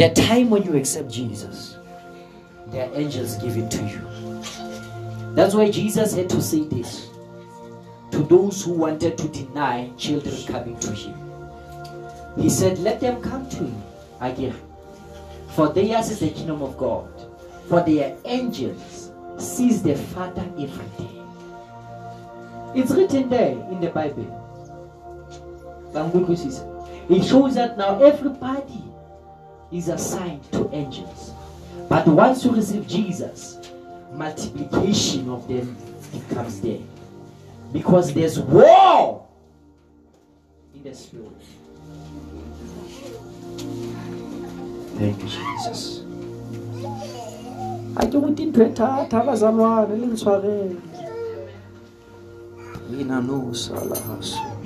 [0.00, 1.76] The time when you accept Jesus,
[2.68, 4.00] there are angels given to you.
[5.34, 7.10] That's why Jesus had to say this
[8.10, 11.14] to those who wanted to deny children coming to him.
[12.38, 13.82] He said, Let them come to him
[14.22, 14.56] again.
[15.48, 17.06] For theirs is the kingdom of God.
[17.68, 21.22] For their angels sees the Father every day.
[22.74, 24.38] It's written there in the Bible.
[25.94, 28.89] It shows that now everybody
[29.72, 31.32] is assigned to angels.
[31.88, 33.58] But once you receive Jesus,
[34.12, 35.76] multiplication of them
[36.12, 36.80] becomes there.
[37.72, 39.26] Because there's war
[40.74, 41.26] in the spirit.
[44.98, 46.02] Thank you, Jesus.
[47.96, 50.76] Ha ke rute ntho e thata bazalwane le ntshwarele.
[53.00, 54.59] Ina no sala haso.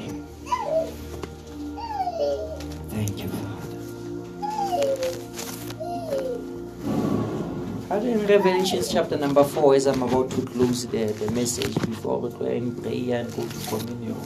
[8.04, 12.30] In Revelations chapter number 4, as I'm about to close the, the message before we
[12.30, 14.16] go in prayer and go to communion.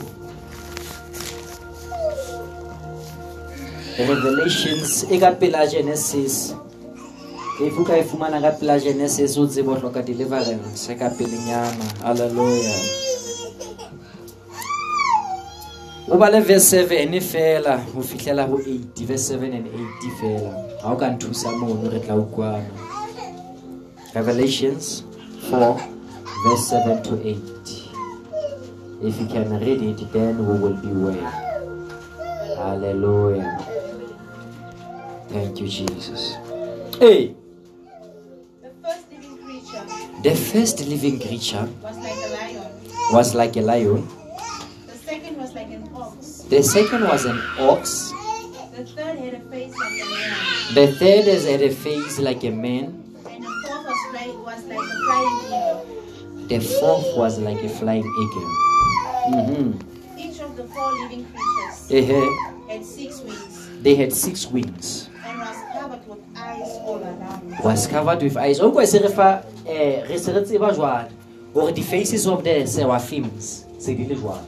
[3.99, 6.53] Revelations, e ka pela Genesis.
[7.59, 11.87] If ka e fumana ka pela Genesis, o tsebe o hloka deliverance ka pelenyana.
[12.03, 12.99] Hallelujah.
[16.09, 20.51] o ba le verse 7 fela ho fihlela ho 8 verse 7 and 8 fela
[20.81, 22.88] ha o ka nthusa mono re tla utlwana
[24.19, 25.03] revelations
[25.49, 25.79] 4
[26.43, 27.37] verse 7 to 8
[29.01, 31.31] if you can read it then we will be well.
[32.57, 33.55] Hallelujah.
[35.29, 36.35] Thank you jesus.
[36.99, 37.33] Hey!
[38.61, 39.85] The first living creature
[40.27, 42.71] the first living creature was like a lion.
[43.15, 44.05] was like a lion.
[44.87, 46.43] The second was like an ox.
[46.51, 48.11] the second was an ox.
[48.75, 50.73] The third had a face like a man.
[50.75, 52.98] the third has had a face like a man
[55.09, 55.85] flying eagle.
[56.47, 58.49] the fourth was like a flying eagle
[59.29, 59.73] Mhm.
[60.17, 62.21] Each of the four living creatures Ehe.
[62.69, 67.63] had six wings they had six wings and was covered with eyes all around.
[67.63, 71.09] was covered with eyes o kwa se re fa eh re se re tseba jwale
[71.53, 74.45] hore the faces of the seraphims se di le jwalo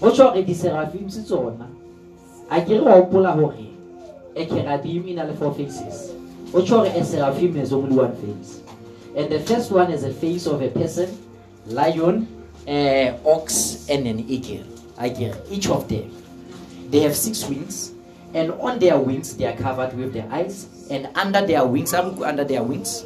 [0.00, 1.66] o tsho re di seraphims tsona
[2.50, 3.68] a ke re wa hopola hore
[4.36, 6.12] a cherubim ina le four faces
[6.54, 8.60] o tsho re a seraphim has only one face
[9.18, 11.10] and the first one is a face of a person
[11.66, 12.26] lion
[12.68, 14.64] uh, ox and an eagle.
[14.98, 16.10] Get each of them.
[16.90, 17.92] They have six wings
[18.34, 22.44] and on their wings they are covered with their eyes and under their wings under
[22.44, 23.04] their wings.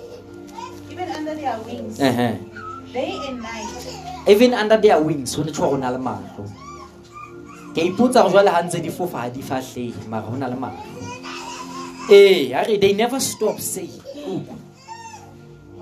[0.90, 2.36] Even under their wings, uh-huh.
[2.92, 6.44] day and night, even under their wings ho ne tshwa go na le mahlo
[7.74, 10.78] ke ipotsa go jwale ntse di fofa di fahlege mara na le mahlo
[12.10, 14.02] ee a re they never stop saying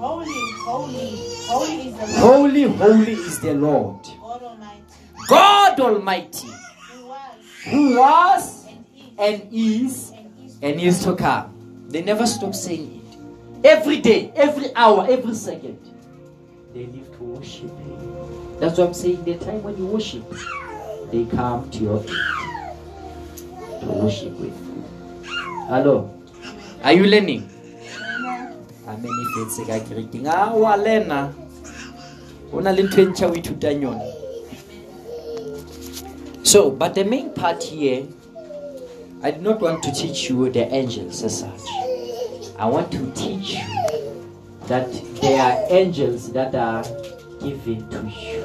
[0.01, 4.83] holy, holy, holy is the Lord holy holy is the lord God Almighty,
[5.29, 6.49] god almighty
[6.89, 8.85] who was who was and
[9.19, 11.53] and is and is and is to come.
[11.89, 13.67] They never stop saying it.
[13.67, 15.79] Every day, every hour, every second,
[16.73, 18.59] they live to worship Him.
[18.59, 19.23] That's what I'm saying.
[19.25, 20.25] The time when you worship,
[21.13, 22.09] they come to your aid
[23.81, 24.57] to worship with.
[25.69, 26.09] Hello,
[26.83, 27.51] are you learning?
[28.92, 31.33] It's a greeting, wa lena.
[32.53, 34.17] Le o.
[36.42, 38.06] So, but the main part here
[39.23, 41.60] I do not want to teach you the angels as such.
[42.58, 44.27] I want to teach you
[44.67, 44.90] that
[45.21, 46.83] there are angels that are
[47.40, 48.44] given to you.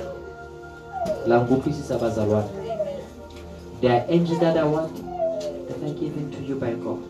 [1.25, 2.49] Langukwisisa bazalwane.
[3.81, 4.93] There are angels that are what?
[5.69, 7.01] That are given to you by God.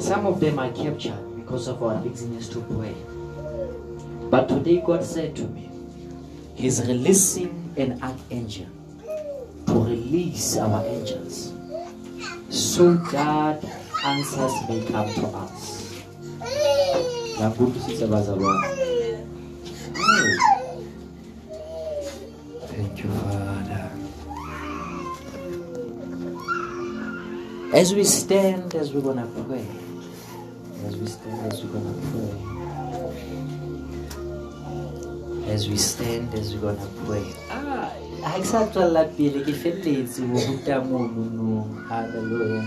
[0.00, 2.94] Some of them are captured because of our laziness to pray.
[4.30, 5.68] But today God said to me,
[6.54, 8.68] He's releasing an archangel
[9.66, 11.52] to release our angels
[12.50, 13.64] so that
[14.04, 16.04] answers may come to us.
[19.96, 20.84] Oh.
[22.68, 23.90] Thank you, Father.
[27.74, 29.89] As we stand, as we're gonna pray, as we
[31.10, 32.32] stand, as we're gonna pray,
[35.54, 37.26] as we stand, as we're gonna pray.
[37.50, 37.90] Ah,
[38.26, 41.48] ha ke sa tswella pele ke felletse ho ruta mono no.
[41.90, 42.66] Hallelujah.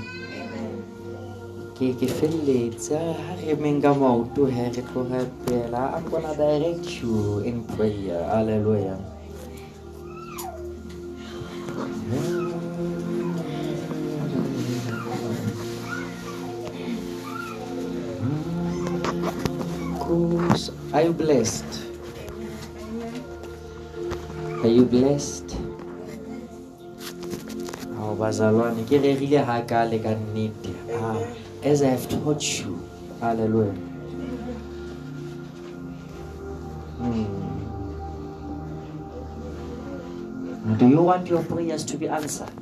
[1.77, 5.83] Ke ke felletse ha re emeng ka maoto he re tloga pela.
[5.95, 8.23] I'm gonna direct you in prayer.
[8.33, 8.97] Hallelujah.
[20.93, 21.65] Are you blessed?
[24.61, 25.57] Are you blessed?
[27.97, 30.69] Oh, bazalwane, ke rerile ha kale ka nnete.
[30.99, 31.17] Ah,
[31.63, 32.77] as I have taught you.
[33.19, 33.73] Hallelujah.
[37.01, 37.25] Hmm.
[40.77, 42.53] Do you want your prayers to be answered?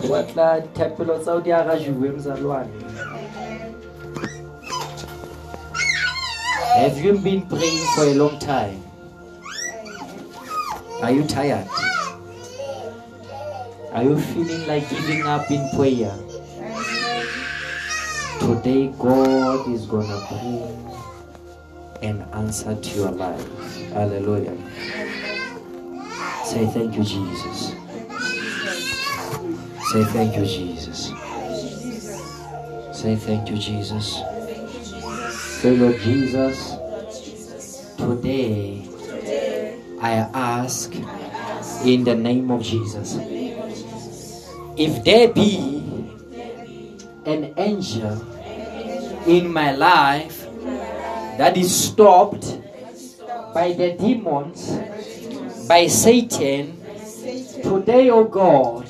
[0.00, 2.87] O batla dithapelo tsa hao di arajuwe mzalwane.
[6.78, 8.80] Have you been praying for a long time?
[11.02, 11.66] Are you tired?
[13.90, 16.16] Are you feeling like giving up in prayer?
[18.38, 20.62] Today, God is gonna bring
[22.00, 23.44] an answer to your life.
[23.92, 24.56] Hallelujah.
[26.44, 27.74] Say thank you, Jesus.
[29.90, 31.12] Say thank you, Jesus.
[32.92, 34.22] Say thank you, Jesus.
[35.58, 36.76] Say, Lord Jesus,
[37.96, 38.86] today
[40.00, 40.94] I ask
[41.84, 43.18] in the name of Jesus.
[44.76, 45.82] If there be
[47.26, 48.22] an angel
[49.26, 50.46] in my life
[51.38, 52.56] that is stopped
[53.52, 54.78] by the demons,
[55.66, 56.80] by Satan,
[57.64, 58.86] today, oh God,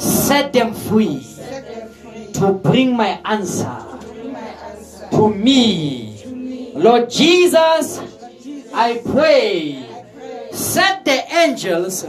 [0.00, 1.20] set them free
[2.32, 3.87] to bring my answer
[5.18, 6.72] to me.
[6.74, 7.98] Lord Jesus,
[8.72, 9.84] I pray,
[10.52, 12.06] set the angels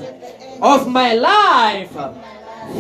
[0.62, 1.92] of my life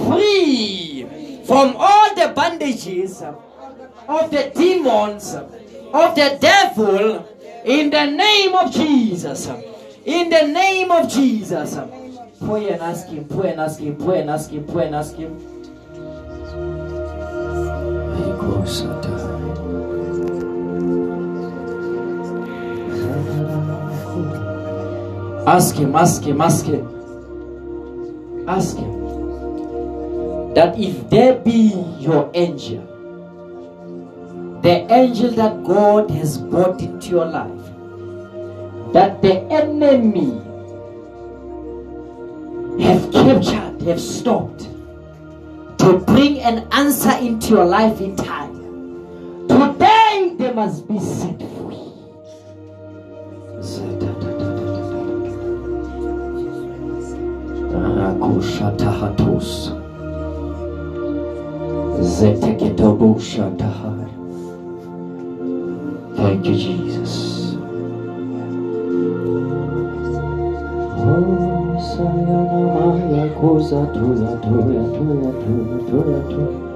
[0.05, 1.07] free
[1.45, 7.25] from all the bandages of the demons, of the devil,
[7.65, 9.49] in the name of Jesus.
[10.05, 11.75] In the name of Jesus.
[12.45, 15.15] Pray and ask him, pray and ask him, pray and ask him, pray and ask
[15.15, 15.58] him.
[25.49, 26.85] Ask him, ask him, ask him.
[28.47, 32.83] Ask him that if there be your angel,
[34.61, 37.65] the angel that God has brought into your life,
[38.93, 40.37] that the enemy
[42.83, 44.69] have captured, have stopped
[45.79, 49.47] to bring an answer into your life in time.
[49.47, 51.58] Today they must be set free.
[66.15, 67.55] Thank you, Jesus.
[70.99, 76.68] Oh, sayana maya koza tuya tuya tuya tuya tuya tuya.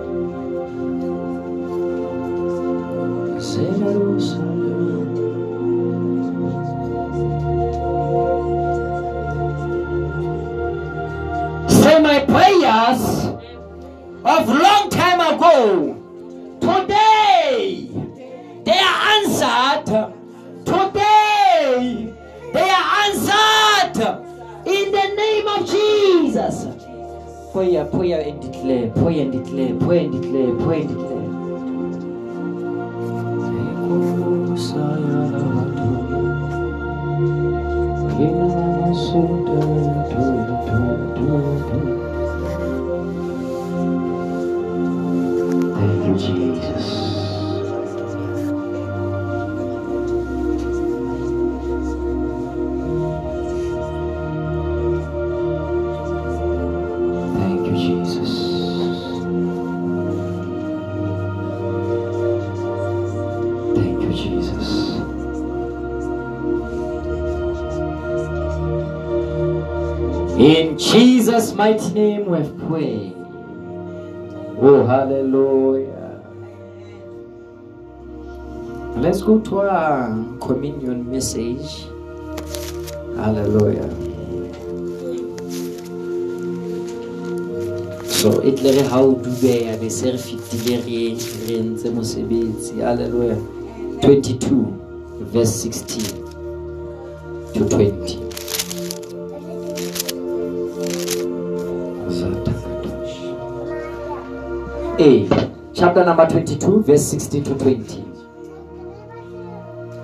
[70.38, 73.14] In Jesus' mighty name we have prayed.
[74.60, 76.22] Oh, hallelujah.
[78.98, 81.86] Let's go to our communion message.
[83.16, 84.14] Hallelujah.
[88.24, 91.00] so e tle re ha o dubeya be se re fetile re
[91.48, 93.36] re ntse mosebetsi alleluia
[94.00, 94.64] 22
[95.34, 96.24] verse 16
[97.54, 98.33] to 20
[105.00, 105.28] A,
[105.74, 108.04] chapter number 22, verse 16 to 20.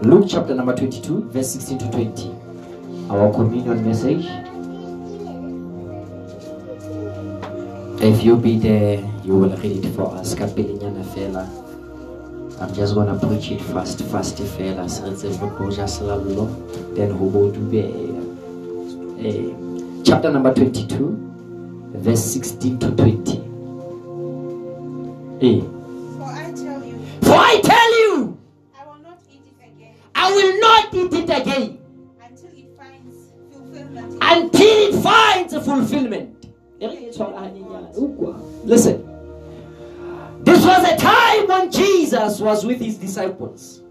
[0.02, 2.32] Luke chapter number 22, verse 16 to 20.
[3.12, 4.26] Our communion message.
[8.02, 10.34] If you be there, you will read it for us.
[10.34, 11.48] Kapelinyana fela.
[12.60, 14.88] I'm just gonna preach it fast, fast fela.
[16.96, 17.84] Then hobo dube.
[19.24, 19.54] Eh,
[20.04, 21.16] Chapter number 22,
[21.94, 23.49] verse 16 to 20.
[25.42, 25.62] Eh.
[25.62, 28.38] For I tell you, For I tell you,
[28.76, 31.80] I will not eat it again I will not eat it again
[32.20, 34.18] until it finds fulfillment.
[34.22, 36.36] until it finds a fulfillment.
[38.66, 39.06] Listen.
[40.44, 43.82] This was a time when Jesus was with his disciples.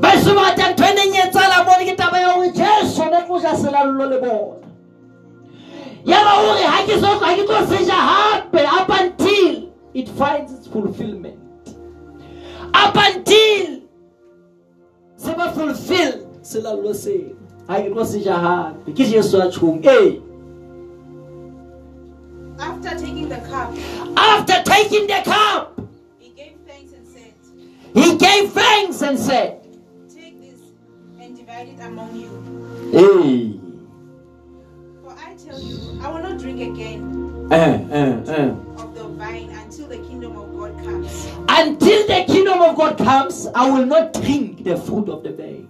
[0.00, 4.08] Baso ba tla ntho e neng ke taba ya hore Jesu ne tlo ja selallo
[4.10, 4.66] le bona.
[6.04, 8.00] Ya ba hore ha ke so ha ke tlo se ja
[8.80, 9.29] up until
[9.94, 11.38] it finds its fulfillment.
[12.74, 13.82] Up until
[15.16, 17.36] se ba fulfill selallo seo.
[17.68, 18.92] Ha ke tlo se ja hape.
[18.92, 19.46] Ke Jesu a.
[19.46, 20.20] Eh.
[22.58, 23.72] After taking the cup,
[24.16, 25.80] After taking the cup,
[26.18, 27.34] he gave thanks and said,
[27.94, 29.62] he gave thanks and said,
[30.14, 30.60] Take this
[31.18, 32.28] and divide it among you.
[32.92, 33.60] Hey.
[35.02, 37.54] For I tell you, I will not drink again Uh,
[37.90, 38.69] uh, uh.
[41.60, 45.68] Until the kingdom of God comes, I will not drink the fruit of the vine.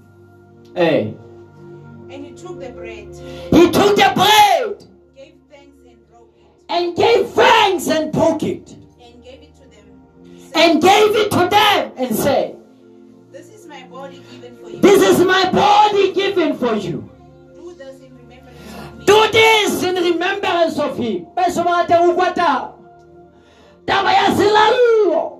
[0.76, 1.16] Hey.
[1.18, 2.14] Eh.
[2.14, 3.08] And he took the bread,
[3.50, 4.84] He took the bread
[5.16, 9.66] gave thanks and broke it, and gave thanks and broke it and gave it to
[9.66, 10.52] them.
[10.54, 12.56] and gave it to them and said,
[13.32, 14.80] This is my body given for you.
[14.80, 17.10] This is my body given for you.
[17.56, 19.04] Do this in remembrance of me.
[19.06, 21.26] Do this in remembrance of him.
[21.36, 22.74] Beso ba teng o kwa taba.
[23.86, 25.39] Taba ya selallo.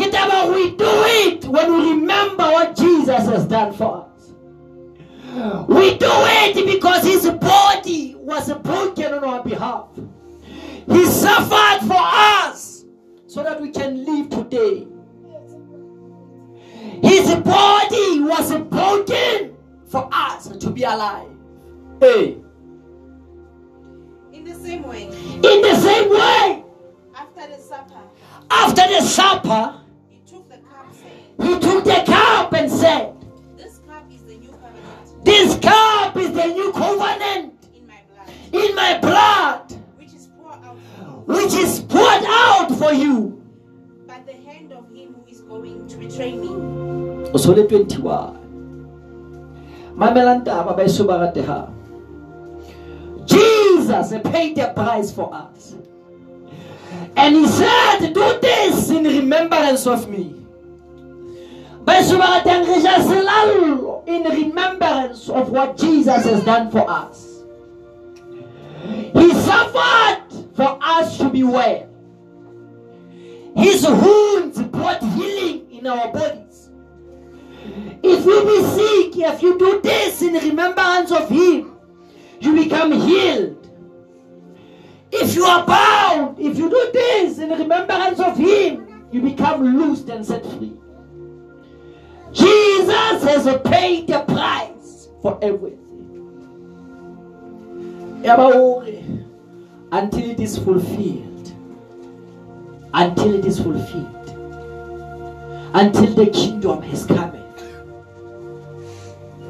[0.00, 4.32] Ke taba we do it when we remember what Jesus has done for us.
[5.68, 9.88] We do it because his body was broken on our behalf.
[10.88, 12.86] He suffered for us
[13.26, 14.86] so that we can live today.
[17.02, 19.54] His body was broken
[19.86, 21.28] for us to be alive.
[22.00, 22.38] Hey.
[24.32, 26.64] In the same way, In the same way,
[27.14, 28.00] after the supper,
[28.50, 29.79] after the supper,
[31.42, 33.14] he took the cup and said,
[33.56, 38.28] This cup is the new covenant This cup is the new covenant in my blood,
[38.52, 41.24] in my blood, which is poured out for you.
[41.26, 43.42] which is poured out for you.
[44.06, 46.48] But the hand of him who is going to betray me
[47.32, 48.40] Osole 21.
[49.94, 51.70] Mamelang taba ba eso ba ratehang.
[53.26, 55.74] Jesus paid the price for us.
[57.16, 60.39] And he said, Do this in remembrance of me.
[64.06, 67.42] In remembrance of what Jesus has done for us.
[68.84, 70.24] He suffered
[70.54, 71.88] for us to be well.
[73.56, 76.70] His wounds brought healing in our bodies.
[78.02, 81.76] If you be sick, if you do this in remembrance of Him,
[82.40, 83.70] you become healed.
[85.12, 90.08] If you are bound, if you do this in remembrance of Him, you become loosed
[90.08, 90.79] and set free.
[92.32, 95.78] Jesus has paid the price for everything.
[99.92, 101.52] Until it is fulfilled.
[102.94, 104.16] Until it is fulfilled.
[105.74, 107.30] Until the kingdom has come.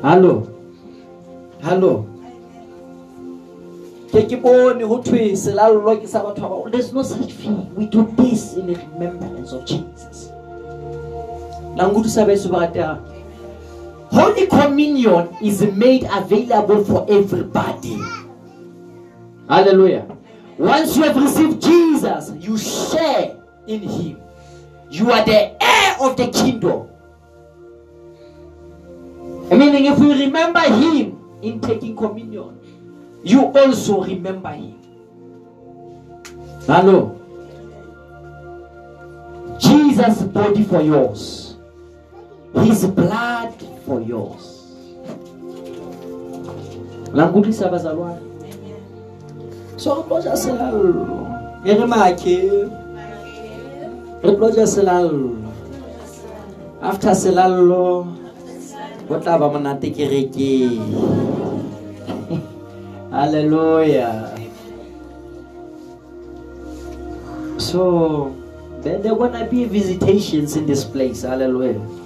[0.02, 0.46] Hello.
[1.62, 2.06] Hello.
[4.12, 4.32] There's
[6.92, 7.74] no such thing.
[7.74, 10.29] We do this in the remembrance of Jesus.
[14.12, 17.98] Holy Communion is made available for everybody.
[19.48, 20.06] Hallelujah.
[20.58, 24.20] Once you have received Jesus, you share in Him.
[24.90, 26.88] You are the heir of the kingdom.
[29.50, 32.58] Meaning, if you remember Him in taking communion,
[33.24, 34.76] you also remember Him.
[36.66, 37.16] Hello.
[39.58, 41.39] Jesus' body for yours,
[42.54, 43.54] His blood
[43.86, 44.74] for yours.
[47.12, 48.30] La nkutlwisa bazalwane?
[49.80, 51.26] so re tlo ja selallo
[51.64, 52.36] e re make
[54.22, 55.40] re tlo ja selallo
[56.82, 58.06] after selallo
[59.08, 60.84] go tla ba monate kerekeng
[63.10, 64.30] Hallelujah.
[67.58, 68.30] So
[68.82, 71.22] there, there gonna be visitations in this place.
[71.22, 71.99] Hallelujah.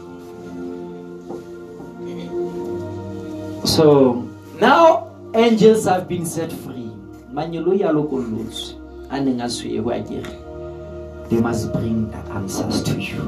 [3.75, 6.93] So now angels have been set free.
[7.33, 8.77] Manyolo ya lokolotse
[9.11, 13.23] a neng a tshwere a kere, They must bring the answers to you.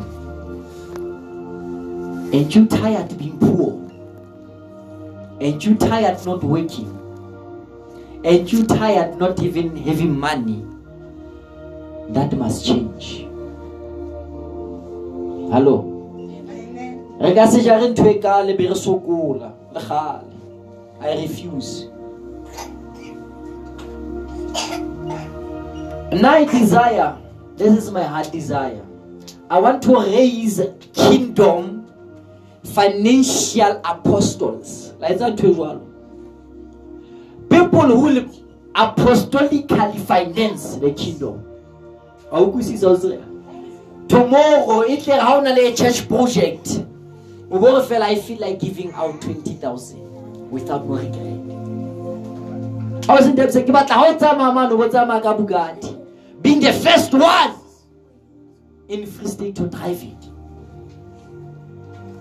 [2.33, 3.91] Ain't you tired being poor?
[5.41, 6.93] Ain't you tired not working?
[8.23, 10.65] Ain't you tired not even having money?
[12.11, 13.27] That must change.
[15.51, 15.97] Hello?
[17.21, 20.36] re ka se jare ntho e ka le be re sokola le gale
[21.01, 21.89] i refuse.
[26.13, 27.19] Now I desire
[27.57, 28.85] this is my heart desire.
[29.49, 30.61] I want to raise
[30.93, 31.87] kingdom
[32.65, 34.93] financial apostles.
[35.01, 35.81] La etsa ntho e jwalo.
[37.49, 38.25] People who will
[38.75, 41.43] apostolically finance the kingdom.
[44.09, 46.83] Tomorrow le a church project
[48.03, 50.06] i feel like giving out 20000
[50.51, 50.87] without
[55.23, 55.93] ka bugatti.
[56.43, 57.55] Being the first one
[58.89, 60.31] in free state to drive it.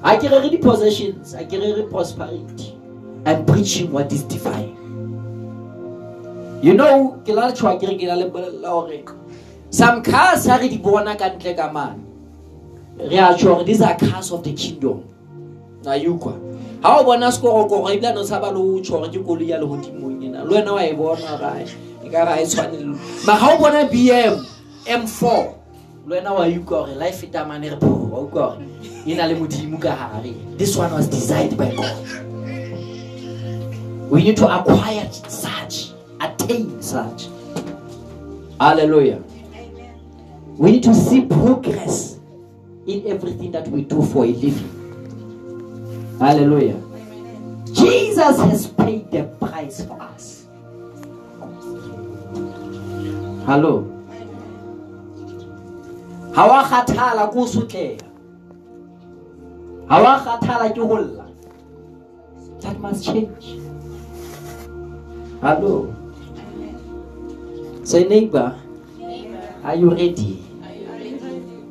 [0.04, 2.78] I ke re re di-possessions I ke re re prosperity.
[3.26, 4.76] I'm preaching what is divine.
[6.62, 9.04] You know ke la tshwa ke re
[9.70, 12.06] some cars ha re di bona ka ntle ka mane
[13.66, 15.04] these are cars of the kingdom.
[15.84, 16.45] Na yukwa
[16.82, 20.24] ha o bona sekorokoro ebile no tshaba le o tshwa gore ke koloi ya legodimong
[20.24, 20.44] ena.
[20.44, 21.52] Le wena wa e bona ga
[22.04, 22.86] e ka re ga e tshwane le
[23.26, 24.46] ma ga o bona bm
[24.86, 25.46] m4
[26.08, 28.66] le wena wa ukwa gore life e tamane re poo wa ukwa gore
[29.06, 32.26] e na le modimo ka gare this one was designed by god.
[34.10, 37.28] We need to acquire such attain such.
[38.60, 39.22] Hallelujah.
[40.58, 42.20] We need to see progress
[42.86, 44.75] in everything that we do for a living
[46.20, 46.82] hallelujah.
[47.72, 50.46] Jesus has paid the price for us.
[53.46, 53.92] Hallo
[56.36, 57.38] ha wa kgathala ke?
[57.40, 58.02] O sotleha
[59.90, 61.26] ha wa kgathala ke holla.
[62.62, 63.60] that must change.
[65.42, 65.94] Hallo
[67.84, 68.60] say neighbor
[69.64, 70.42] are you ready?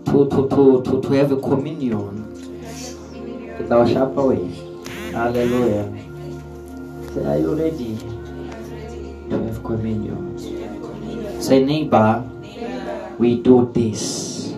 [0.07, 2.24] To to to to, to have a communion
[3.69, 4.39] shapa we
[5.13, 5.87] hallelujah
[7.15, 7.97] say are you ready
[9.31, 10.39] to have communion
[11.41, 12.23] say neighbor
[13.19, 14.55] we do this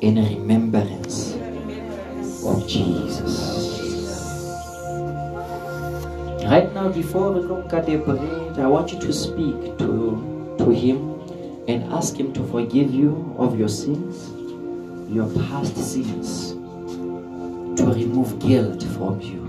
[0.00, 1.34] in remembrance
[2.44, 3.68] of Jesus.
[6.44, 10.70] Right now, before we look at the bread, I want you to speak to, to
[10.70, 11.20] Him
[11.68, 14.30] and ask Him to forgive you of your sins,
[15.12, 16.54] your past sins,
[17.78, 19.42] to remove guilt from you.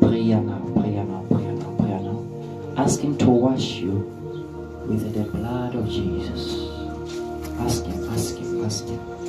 [0.00, 2.82] Prayer now, prayer now, prayer now, prayer now.
[2.82, 3.98] Ask Him to wash you
[4.88, 6.68] with the blood of Jesus.
[7.60, 9.23] Ask Him, ask Him, ask Him.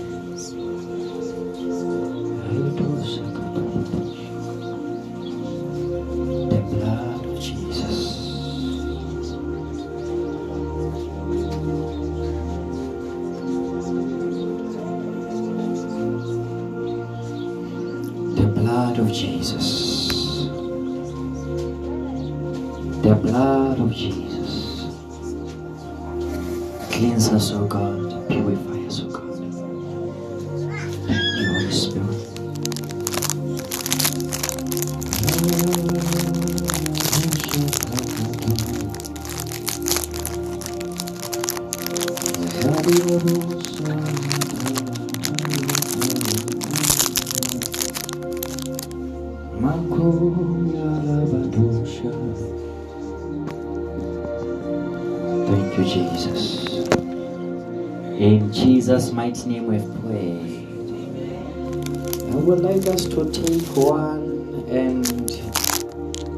[63.15, 65.07] To take one and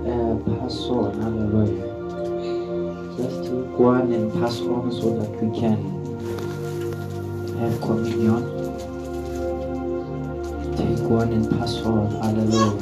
[0.05, 1.09] uh, pass on.
[1.19, 1.89] Hallelujah.
[3.17, 5.81] Just take one and pass on so that we can
[7.57, 8.43] have communion.
[10.77, 12.11] Take one and pass on.
[12.21, 12.79] Hallelujah.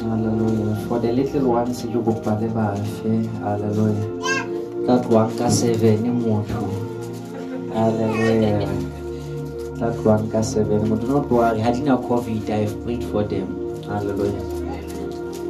[0.00, 0.88] Hallelujah.
[0.88, 2.12] For the little ones, you go.
[2.22, 4.06] Hallelujah.
[4.86, 6.88] That one ka seven motho.
[7.74, 8.87] Hallelujah.
[9.78, 10.88] Takuanka 7.
[10.88, 13.46] But do not worry, Hadina COVID, I've prayed for them.
[13.84, 14.42] Hallelujah.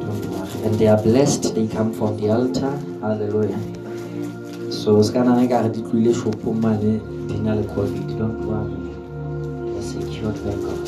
[0.05, 0.63] Don't worry.
[0.65, 2.71] And they are blessed, they come from the altar.
[3.01, 3.59] Hallelujah.
[4.71, 8.17] So, Skananaga had it really shopumane, Dinal COVID.
[8.17, 9.73] Don't worry.
[9.73, 10.78] They're secured by God.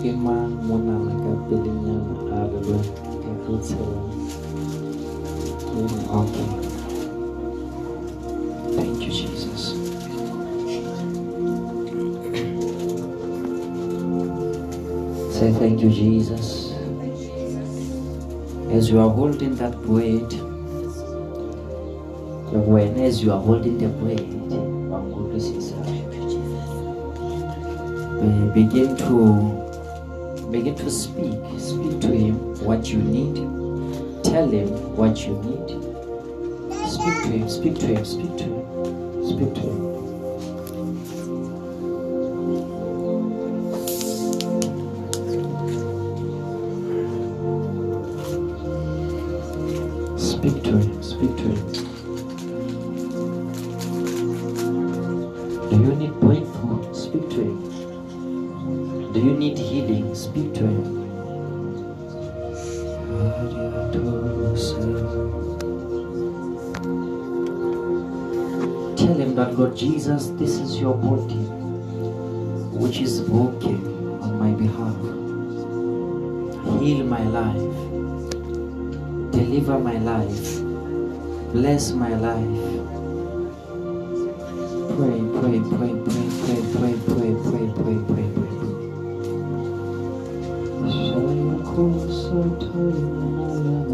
[0.00, 2.72] Quema una nakabilingan araw
[3.28, 3.76] able to
[5.60, 6.32] clean up.
[8.80, 9.76] Thank you, Jesus.
[15.36, 16.72] Say thank you, Jesus.
[18.72, 20.32] As you are holding that bread,
[22.56, 24.40] when as you are holding the bread,
[28.54, 29.59] begin to
[32.90, 33.36] you need.
[34.24, 35.68] Tell him what you need.
[36.90, 37.48] Speak to him.
[37.48, 38.04] Speak to him.
[38.04, 38.69] Speak to him.
[68.96, 71.40] Tell him that Lord Jesus, this is your body
[72.76, 73.80] which is broken
[74.20, 74.94] on my behalf.
[76.82, 77.70] Heal my life.
[79.32, 80.60] Deliver my life.
[81.54, 82.60] Bless my life.
[84.96, 88.39] Pray, pray, pray, pray, pray, pray, pray, pray, pray, pray,
[92.30, 93.89] so tired.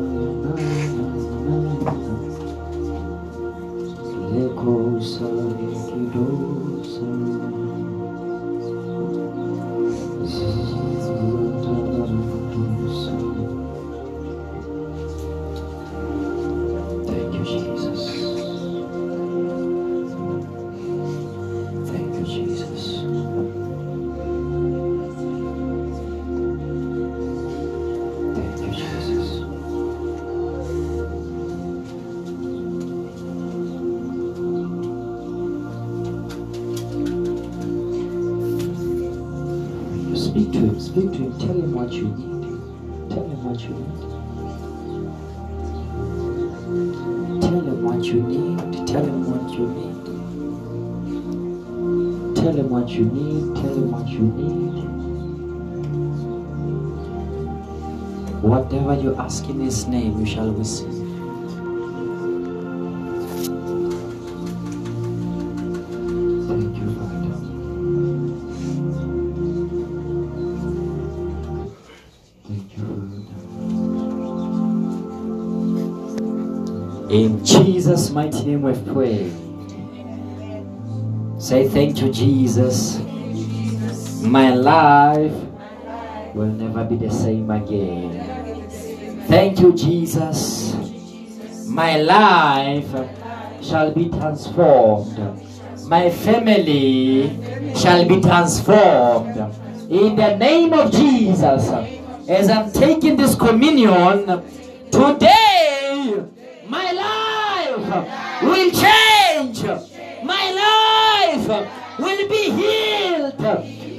[59.27, 60.87] Ask in his name, you shall receive.
[66.47, 67.35] Thank you, Father.
[72.47, 73.25] Thank you, Father.
[77.13, 79.33] In Jesus' mighty name we pray.
[81.41, 83.01] Say thank you, Jesus.
[84.23, 85.35] My life
[86.33, 88.36] will never be the same again.
[89.29, 90.75] Thank you, Jesus.
[91.67, 92.89] My life
[93.61, 95.19] shall be transformed.
[95.89, 99.37] My family shall be transformed.
[99.91, 101.71] In the name of Jesus,
[102.29, 104.27] as I'm taking this communion,
[104.91, 106.25] today
[106.69, 109.65] my life will change.
[110.23, 111.49] My life
[111.99, 113.41] will be healed.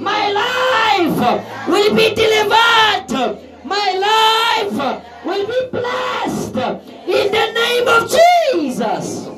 [0.00, 3.44] My life will be delivered.
[3.64, 6.56] My life will be blessed.
[7.06, 9.28] In the name of Jesus.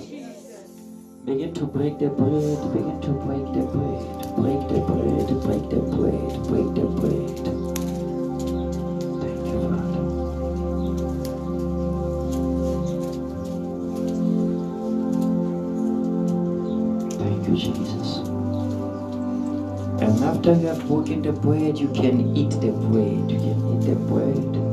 [1.25, 2.73] Begin to break the bread.
[2.73, 4.07] Begin to break the bread.
[4.37, 5.27] Break the bread.
[5.45, 6.33] Break the bread.
[6.49, 7.37] Break the bread.
[9.21, 10.05] Thank you, Father.
[17.19, 18.19] Thank you, Jesus.
[20.03, 23.31] And after you have broken the bread, you can eat the bread.
[23.31, 24.70] You can eat the bread.